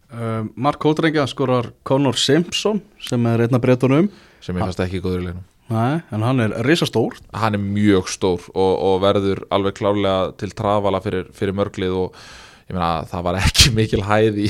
[0.09, 4.09] Uh, Mark Kótrengja skorar Conor Simpson sem er einna breytunum
[4.41, 7.19] sem mér fannst ekki góður í leginum Nei, en hann er risastór.
[7.37, 12.23] Hann er mjög stór og, og verður alveg klárlega til trafala fyrir, fyrir mörglið og
[12.69, 14.47] ég meina það var ekki mikil hæð í,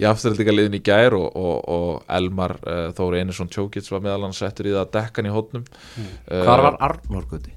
[0.00, 4.36] í afturhaldingaliðin í gær og, og, og Elmar uh, Þóri Einarsson Tjókits var meðal hann
[4.36, 7.56] settur í það að dekka hann í hótnum uh, Hvar var Arnór Gutti?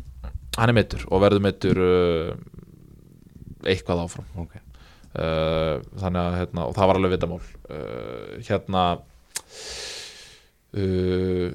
[0.53, 2.36] hann er meittur og verður meittur uh,
[3.67, 4.61] eitthvað áfram Okay.
[5.13, 8.86] þannig að hérna, og það var alveg vitamál uh, hérna
[10.73, 11.51] uh,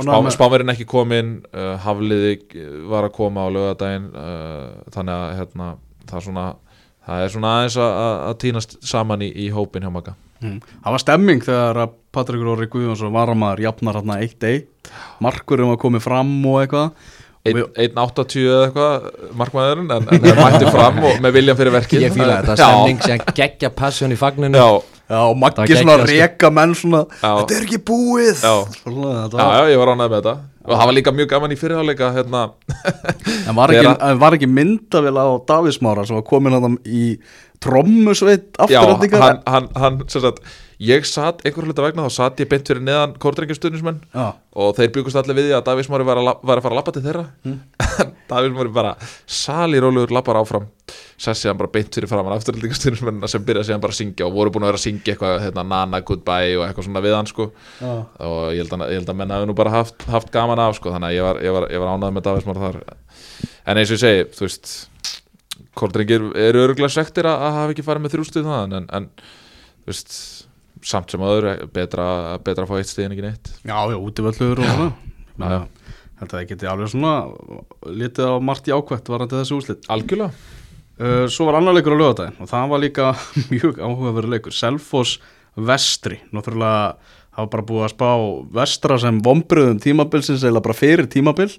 [0.00, 2.38] spá, spáverinn ekki komin uh, Hafliði
[2.88, 5.66] var að koma á lögadaginn uh, þannig að hérna,
[6.08, 6.46] það er svona
[7.06, 10.14] það er svona aðeins að, að, að týnast saman í, í hópin hjá Magga.
[10.44, 10.56] Mm.
[10.84, 14.66] Það var stemming þegar að Patrik Róri Guðjónsson varamaður jafnar hann 1-1
[15.24, 17.12] Markurum var komið fram og eitthvað.
[17.44, 22.04] Ein- 1.80 eða eitthvað markmaðurinn en, en það mætti fram og með viljan fyrir verkið.
[22.06, 24.56] Ég fíla þetta, stemning sem geggja passion í fagninu.
[24.56, 26.16] Já, Já, og Maggi svona geggjað, sko.
[26.16, 27.28] reka menn svona Já.
[27.28, 28.54] Þetta er ekki búið Já.
[28.80, 30.34] Svona, þetta já, var, já, ég var ánægð með þetta
[30.64, 32.42] og það var líka mjög gaman í fyrirháleika hérna,
[33.48, 33.90] En var ekki,
[34.22, 37.02] var ekki myndavél á Davísmára sem var komin að í
[37.64, 40.40] trommusveit Já, afturöldingar hann, hann, hann sem sagt,
[40.80, 44.26] ég satt einhver hluta vegna þá satt ég beint fyrir neðan kórdrengjastunnismenn Já,
[44.56, 46.80] og þeir byggust allir við því að Davís Mári var, að var að fara að
[46.80, 48.16] lappa til þeirra mm.
[48.32, 48.96] Davís Mári bara
[49.28, 50.68] sali rólegur lappar áfram
[51.20, 54.52] sessi hann bara beint fyrir framann afturhaldingastunum sem byrja síðan bara að syngja og voru
[54.54, 57.48] búin að vera að syngja eitthvað hérna, Nana Goodbye og eitthvað svona við hann sko.
[57.78, 57.92] Já.
[58.26, 60.78] og ég held að, ég held að menn hafi nú bara haft, haft gaman af
[60.78, 60.94] sko.
[60.94, 62.80] þannig að ég var, ég var, ég var ánægð með Davidsmar þar
[63.64, 64.74] en eins og ég segi þú veist
[65.74, 69.90] Koldringir eru öruglega svektir að, að hafa ekki farið með þrjústuð það en, en þú
[69.90, 70.18] veist
[70.84, 72.06] samt sem öðru betra,
[72.44, 74.84] betra að fá eitt stíð en ekki neitt Já, já, útivöllur og
[75.40, 75.64] Menna,
[76.20, 77.14] Þetta það geti alveg svona
[77.90, 80.30] litið á margt jákvætt varandi þessu úslit algjörlega
[81.00, 83.10] uh, Svo var annar leikur á lögadaginn og það var líka
[83.52, 84.54] mjög áhugaverður leikur.
[84.54, 85.18] Selfoss
[85.54, 86.20] Vestri.
[86.34, 86.96] Náttúrulega
[87.34, 88.10] var bara búið að spá
[88.54, 91.50] Vestra sem vombriðum tímabilsins eða bara fyrir tímabil.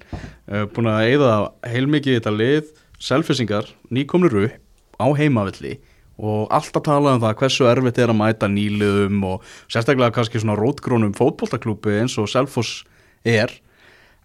[0.47, 1.33] Uh, búin að eyða
[1.67, 2.71] heilmikið í þetta lið.
[3.01, 4.61] Selfissingar nýkomnir upp
[4.95, 5.75] á heimavilli
[6.15, 10.55] og alltaf talað um það hversu erfitt er að mæta nýliðum og sérstaklega kannski svona
[10.55, 12.85] rótgrónum fótboltaklúpi eins og Selfoss
[13.27, 13.51] er.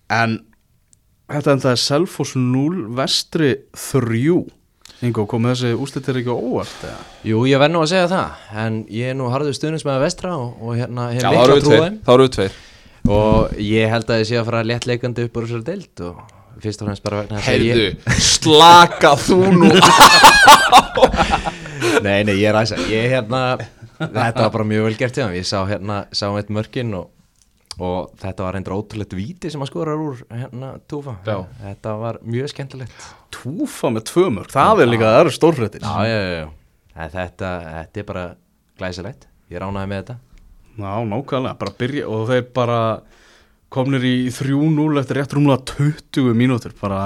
[0.07, 0.39] En
[1.31, 4.60] þetta en það er Selfoss 0 Vestri 3
[5.01, 7.01] Ingo, komið þessi úslitir ekki á óvart eða?
[7.25, 8.29] Jú, ég verð nú að segja það.
[8.65, 11.55] En ég er nú harður stuðnins með vestra og, og hérna hef Já, mikla eru
[11.57, 11.97] við trú á tveir, þeim.
[12.05, 12.53] Þá eru við tveir.
[13.17, 13.35] Og
[13.65, 16.21] ég held að ég sé að fara léttleikandi upp úr þessari deild Og
[16.61, 17.97] fyrst og fremst bara vegna þess að Heyrðu, ég
[18.29, 19.73] slaka þú nú
[22.05, 23.41] Nei, nei, ég er aðeins Ég hérna
[24.01, 25.37] Þetta var bara mjög vel gert hjá þeim.
[25.37, 27.11] Ég sá hérna, sá eitt mörkin og,
[27.81, 31.17] og þetta var reyndar ótrúlegt víti sem að skora úr hérna túfa.
[31.25, 31.39] Já.
[31.63, 33.07] Þetta var mjög skemmtilegt.
[33.35, 35.87] Túfa með tvö mörg, það er líka, það eru stórfréttir.
[37.01, 38.25] Þetta, þetta er bara
[38.81, 39.27] glæsilegt.
[39.51, 40.19] Ég ránaði með þetta.
[40.81, 42.81] Já, nákvæmlega, bara byrja og þeir bara
[43.71, 46.75] komnir í 3-0 eftir rétt rúmlega 20 mínútur.
[46.81, 47.03] Bara,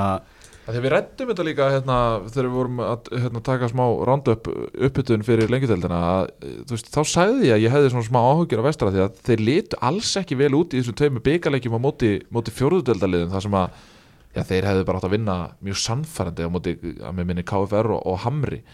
[0.65, 1.97] Þegar við rættum þetta líka hérna,
[2.33, 7.01] þegar við vorum að hérna, taka smá roundup uppbytun fyrir lengjudeldina að, þú veist, þá
[7.11, 10.15] sagði ég að ég hefði svona smá áhugjur á vestra því að þeir litu alls
[10.23, 13.77] ekki vel út í þessum tveimu byggarleikjum á móti, móti fjóruðdeldaliðum þar sem að
[14.33, 15.37] já, þeir hefðu bara átt að vinna
[15.69, 18.65] mjög sannfærandi á móti að með minni KFR og, og Hamri.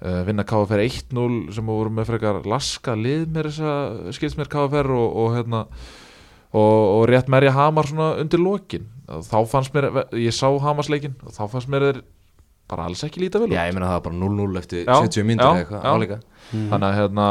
[0.00, 4.94] Uh, vinna KFR 1-0 sem voru með frekar laska lið með þessa skilst mér KFR
[4.96, 5.66] og, og hérna
[6.50, 8.88] og, og rétt merja Hamar svona undir lokin.
[9.10, 12.02] Þá fannst mér, ég sá Hamarsleikin og þá fannst mér þeir
[12.70, 13.56] bara alls ekki líta vel út.
[13.56, 15.90] Já, ég meina það var bara 0-0 eftir Já, 70 myndir já, eða eitthvað já.
[15.90, 16.20] áleika.
[16.52, 17.26] Þannig að hérna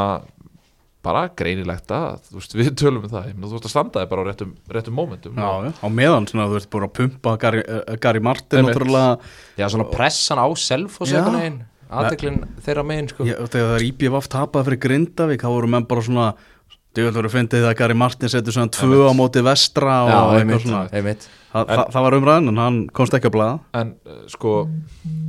[1.05, 4.01] bara greinilegt að þú veist, við tölum um það, ég meina, þú veist að standa
[4.03, 6.95] þig bara á réttum, réttum momentum já, já, á meðan svona, þú ert búin að
[6.97, 11.22] pumpa Gary, uh, Gary Martin náttúrulega, Já, svona pressan á Selfoss Já.
[11.22, 13.26] einhvern veginn Aðteklin þeirra megin, sko.
[13.26, 16.26] Ég, þegar það er IBF tapað fyrir Grindavík, þá voru menn bara svona
[16.90, 20.64] Þú voru fyndið að Gary Martin setur svona tvö á móti vestra og Já, eitthvað
[20.64, 20.80] svona.
[20.98, 21.28] einmitt.
[21.50, 24.54] Þa, það, það var umræðin en hann komst ekki að blaða en uh, sko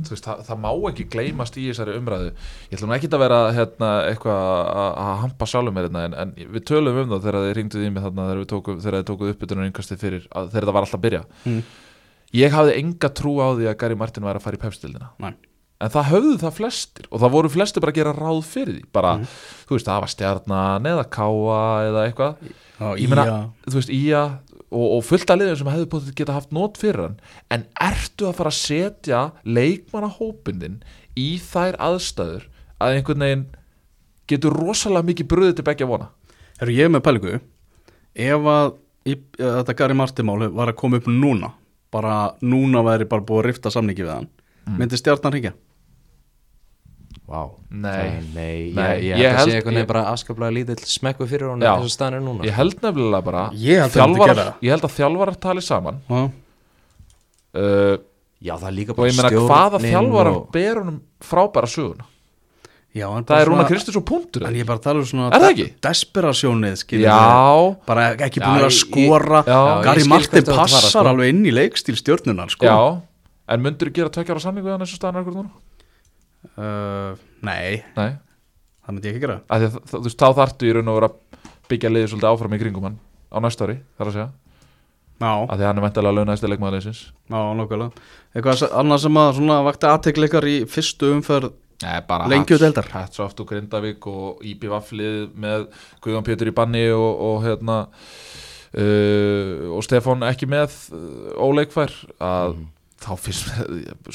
[0.09, 2.31] veist, það, það má ekki gleymast í þessari umræðu.
[2.71, 6.33] Ég ætlum ekki að vera hérna, eitthvað að að hampa sjálfum mér hérna, en, en
[6.57, 10.01] við tölum um það þegar þið ringduð í mig þarna þegar, þið tókuð uppbytunar yngastið
[10.01, 11.61] fyrir að, þegar það var alltaf að byrja Mm.
[12.37, 15.33] ég hafði enga trú á því að Gary Martin væri að fara í pepstildina Nei.
[15.81, 18.83] En það höfðu það flestir og það voru flestir bara að gera ráð fyrir því.
[18.95, 19.13] Bara,
[19.67, 22.51] þú veist, það var stjarnan eða káa eða eitthvað.
[22.77, 24.23] Já, ég meina, þú veist, Ía
[24.71, 27.17] og, og fullt af liðum sem hefðu potið geta haft nót fyrir hann.
[27.53, 30.79] En ertu að fara að setja leikmannahópindin
[31.19, 32.45] í þær aðstæður
[32.81, 33.47] að einhvern veginn
[34.31, 36.11] getur rosalega mikið bröðið til begja vona?
[36.61, 37.41] Herru, ég er með pælingu.
[38.21, 41.55] Ef að þetta Gary Martin máli var að koma upp núna
[41.91, 44.29] bara núna væri bara búið að rifta samningi við hann
[44.77, 45.53] myndi stjarnan hringja
[47.31, 48.19] Vá Nei.
[48.35, 51.63] Nei, Nei, ég, ég, ég held að ég- veginn bara afskaplega lítill smekku fyrir honum
[51.63, 51.77] Já.
[51.77, 54.87] eins og staðan er núna ég held nefnilega bara Ég held að þjálfarar- ég held
[54.89, 56.21] að þjálfarar tali saman Já,
[57.55, 57.97] uh,
[58.41, 62.05] Já, það er líka og bara ég meina hvaða þjálfarar og- ber honum frábæra söguna
[62.91, 64.99] já en það bara er Rúna svona- Kristus og punktur En ég bara að tala
[64.99, 65.67] um svona Er það ekki?
[65.79, 70.89] Desperasjónið já, Bara ekki Já, búin að ég- skora Já, ég Gary Martin að passar
[70.89, 70.99] sko.
[71.07, 72.65] alveg inn í leikstíl stjórnunar sko.
[72.65, 73.01] já
[73.47, 75.49] en myndur þú gera tvekjar á hann eins og staðan er akkur núna?
[76.57, 77.15] Uh,
[77.45, 78.11] Nei, nei.
[78.81, 79.39] Það myndi ég ekki gera.
[79.51, 82.29] Að því að þú veist, þá þarftu í raun og vera að byggja liðið svolítið
[82.31, 82.97] áfram í kringum hann
[83.31, 84.29] á næsta ári, þar að segja.
[85.21, 87.91] Já, að því hann er mentalega launaðist leikmaðurleysins já, nokkulega
[88.33, 91.51] Eitthvað se- annað sem að svona vakti aðtekleikar í fyrstu umferð?
[91.83, 92.89] Nei, bara Lengju deildar.
[92.93, 95.67] Hatsoft og Grindavík og IPVF lið með
[96.01, 97.77] Guðjón Pétur í banni og, og hérna
[98.77, 101.93] uh, og Stefán ekki með uh, óleikfær.
[102.21, 102.57] Að
[103.01, 103.51] þá finnst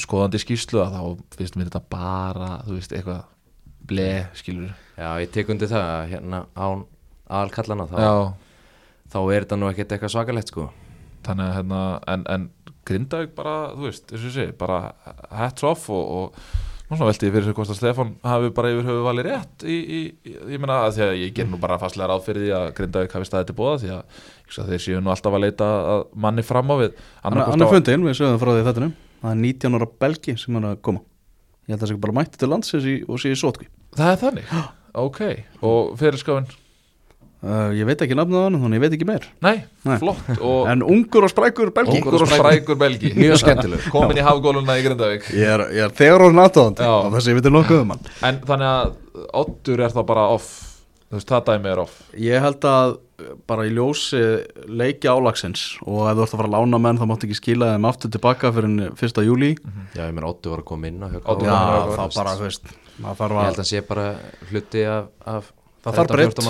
[0.03, 3.23] skoðandi skýrslu að þá finnst mér þetta bara þú veist, eitthvað
[3.87, 6.85] ble, skilur Já, ég tek undir það að hérna án
[7.27, 8.05] aðalkallana þá,
[9.13, 10.69] þá er þetta nú ekkert eitthvað svakalegt sko.
[11.27, 11.81] Þannig að hérna
[12.13, 12.47] en, en
[12.87, 14.79] Grindavík bara, þú veist, ég segi bara
[15.35, 18.69] hats off og, og Nú svona velti ég fyrir sig hvort að Stefán hafi bara
[18.71, 21.59] yfir höfu valið rétt í, í, í, ég meina að því að ég ger nú
[21.59, 24.61] bara fastlega ráð fyrir því að Grindavík hafi staðið til bóða því að ég veist
[24.63, 27.03] að þeir séu nú alltaf að leita að manni fram á við.
[27.25, 30.69] Hann er fundin, við sögum frá því þetta Það er 19 ára belgi sem er
[30.69, 31.03] að koma.
[31.67, 33.65] Ég held að það sé bara mætti til landsins í, og sé í sótkví
[33.97, 34.51] Það er þannig,
[35.03, 35.19] ok
[35.67, 36.47] Og fyrirskafin,
[37.43, 39.55] uh, ég veit ekki nafnið á hann, þannig ég veit ekki meir nei,
[39.87, 39.97] Nei.
[40.01, 43.89] flott Og en ungur og sprækur belgi ungur og sprækur belgi Mjög skemmtilegur.
[43.95, 46.93] Komin í hafgóluna í Grindavík ég er, ég er þegar orðin aðtóðandi Já.
[47.01, 48.95] og þess að ég veit nokkuð um hann En þannig að
[49.43, 50.49] Oddur er þá bara off
[51.07, 54.19] Þú veist, það dæmi er off Ég held að uh, bara í ljósi
[54.67, 57.69] leiki álagsins og ef þú ert að fara að lána menn þá máttu ekki skila
[57.71, 59.21] þeim aftur tilbaka fyrir 1.
[59.23, 59.53] júli
[59.95, 62.67] Já, ég meina Óttu var að koma inn á Já, að- þá bara, þú veist
[62.99, 64.05] maður þarf Ég held að, að sé bara
[64.51, 65.07] hluti af,
[65.37, 65.53] af
[65.87, 66.43] Það þarf breytt.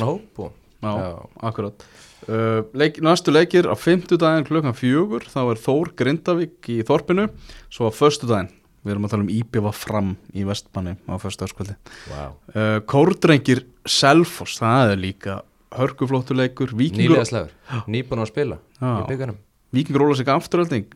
[0.82, 1.50] 14 manna hóp og, já, Já.
[1.50, 1.88] akkurat
[2.28, 7.28] uh, leik, Næstu leikir á 50 daginn klukkan fjögur þá er Þór Grindavík í Þorpinu
[7.70, 8.52] svo á föstu daginn
[8.86, 11.78] við erum að tala um Íbjöfa fram í Vestmanni á föstu dagskvöldi
[12.12, 12.36] wow.
[12.54, 15.40] uh, Kórdrengir Selfoss, það er líka
[15.78, 17.56] hörkuflóttuleikur Víkingur, Nýlega slegur,
[17.92, 18.92] nýbúin að spila Já.
[18.92, 19.42] í byggarnum
[19.76, 20.88] Víkingur óla sig afturölding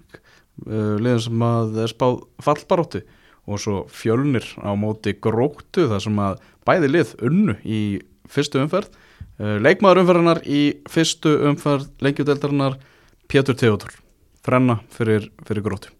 [0.68, 3.04] uh, liðan sem að er spáð fallbaróttu
[3.50, 7.80] og svo fjölnir á móti gróttu þar sem að bæði lið unnu í
[8.32, 8.94] fyrstu umferð
[9.40, 10.62] leikmaður umferðarnar í
[10.92, 12.78] fyrstu umferð lengjudeldarinnar
[13.32, 13.96] Pétur Theodor
[14.46, 15.92] frenna fyrir, fyrir gróttu.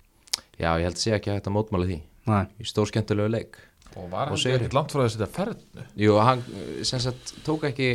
[0.60, 2.00] Já, ég held sé ekki að mótmála því.
[2.30, 3.58] Næ, í stór skemmtilegu leik.
[3.98, 7.02] Og var Og hann ekkert langt frá þess að þetta ferðnu Jú, hann eh, sem
[7.04, 7.90] sagt tók ekki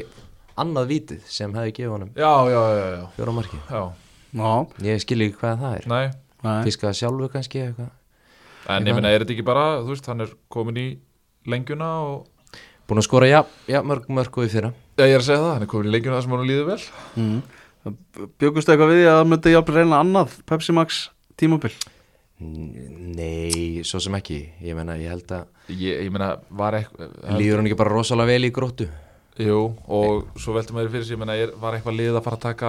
[0.60, 3.60] annað vítið sem hefði gefið honum Já, já, já, já, fjóra marki.
[3.70, 3.80] Já.
[4.36, 4.50] já,
[4.90, 5.88] Ég skil ekki hvað það er.
[5.92, 6.04] Nei,
[6.44, 7.94] næ Fiskaði sjálfu kannski eitthvað.
[8.68, 10.86] En ég Ég meina, er þetta ekki bara Þú veist, hann er komin í
[11.48, 12.26] lengjuna og
[12.86, 15.40] Búin að skora, já, já mörg mörg og í fyrra Já, ég er að segja
[15.42, 16.78] það, hann er komin í lengjuna þar sem hann líður vel
[17.16, 17.40] mm.
[18.40, 21.00] Bjögust eitthvað við því að það myndi jafnvel reyna annað Pepsi Max
[21.38, 21.72] tímabil
[22.42, 26.30] N- Nei, svo sem ekki Ég meina, ég held að Ég, ég meina,
[26.62, 28.88] var eitthvað Líður hann ekki bara rosalega vel í gróttu
[29.36, 29.58] Jú,
[29.92, 32.44] og svo veltum maður fyrir sig, ég meina, er, var eitthvað lið að fara að
[32.46, 32.68] taka,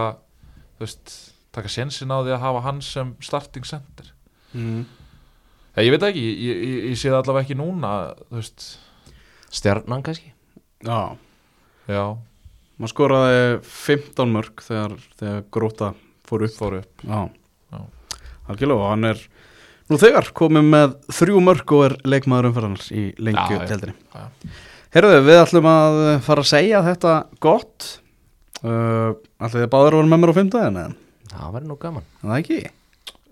[0.76, 1.14] þú veist,
[1.56, 4.10] taka sensin á því að hafa hann sem starting center?
[4.52, 4.82] mm.
[5.78, 7.92] Ég, ég veit það ekki, ég, ég, ég, ég sé það allavega ekki núna,
[8.28, 8.66] þú veist,
[9.58, 10.34] Stjarnan kannski
[10.86, 11.18] Já,
[11.90, 12.04] já,
[12.78, 15.90] maður skoraði 15 mörg þegar, þegar gróta
[16.28, 17.06] fór upp fóru upp.
[17.08, 17.82] Já,
[18.52, 19.24] algjörlega og hann er
[19.90, 23.94] nú þegar komið með þrjú mörg og er leikmaður umferðarnar í lengju.
[24.14, 24.54] Já.
[24.94, 27.90] Herðu, við ætlum að fara að segja þetta gott.
[28.62, 30.96] Uh, ætlum báður að vera með mér á fimmtæðin eða?
[31.28, 32.60] Það væri nú gaman Það ekki?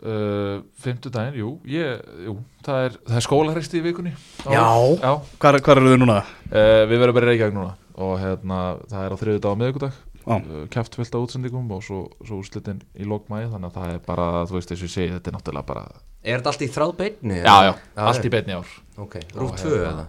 [0.05, 2.35] Uh, Fymtudaginn, jú, ég, jú,
[2.65, 4.11] það er, það er skólaresti í vikunni.
[4.45, 4.65] á- Já.
[5.01, 6.17] Já, Hvar, hvar eru þið núna?
[6.51, 8.59] uh, við verðum bara í Reykjavík núna og hérna,
[8.91, 9.95] það er á þriðu dag á miðvikudag.
[10.25, 10.35] Já.
[10.41, 13.99] Uh, kæft fullt á útsendingum og svo, svo úrslitin í lókmæði, þannig að það er
[14.05, 15.85] bara, þú veist, þess að ég segi, þetta er náttúrulega bara,
[16.25, 17.35] Er þetta allt í þráð beinni?
[17.41, 17.73] já, já,
[18.05, 18.71] allt í beinni ár.
[18.97, 20.07] Ok, rúf Og 2 hérna- eða?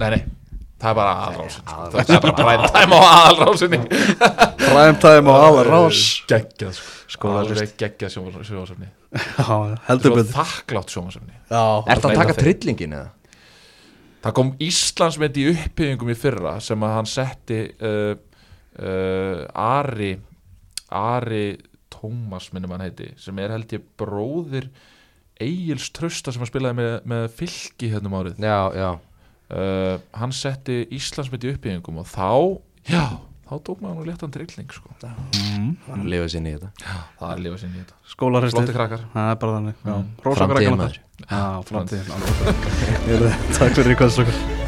[0.00, 0.22] Nei, nei,
[0.82, 1.84] það er bara aðalrásin sko.
[1.92, 3.80] Það er bara prime time á aðalrásinni
[4.62, 6.02] Prime time og alveg rás.
[6.32, 7.58] Geggjað sko Skólalist.
[7.60, 8.88] Alveg geggjað sjómasöfni
[9.88, 10.30] heldur betur.
[10.32, 13.10] þakklátt sjómasöfni Er þetta að taka trillingin eða?
[14.22, 18.14] Það kom Íslandsmynd í uppbyggingum í fyrra sem að hann setti uh,
[18.78, 20.12] uh, Ari
[20.94, 21.44] Ari
[21.92, 24.70] Tómas minnum hann heiti sem er held ég bróðir
[25.42, 28.90] Egils Trausta sem hann spilaði með, með fylki hérna um árið Já, já
[29.52, 32.30] uh, hann setti Íslandsmynd í uppbyggingum og þá,
[32.88, 33.04] já,
[33.48, 34.94] þá tók maður nú léttan trilling sko.
[35.02, 36.72] Hann lifa sér í þetta
[37.20, 38.58] það er lífa sinni í þetta skólaristið.
[38.58, 39.84] flotti krakkar Það er bara þannig.
[39.84, 40.10] Mm.
[40.26, 40.98] Framtíðin maður
[41.70, 43.30] framtíðin.
[43.60, 44.61] Takk fyrir í kvöldstrókar.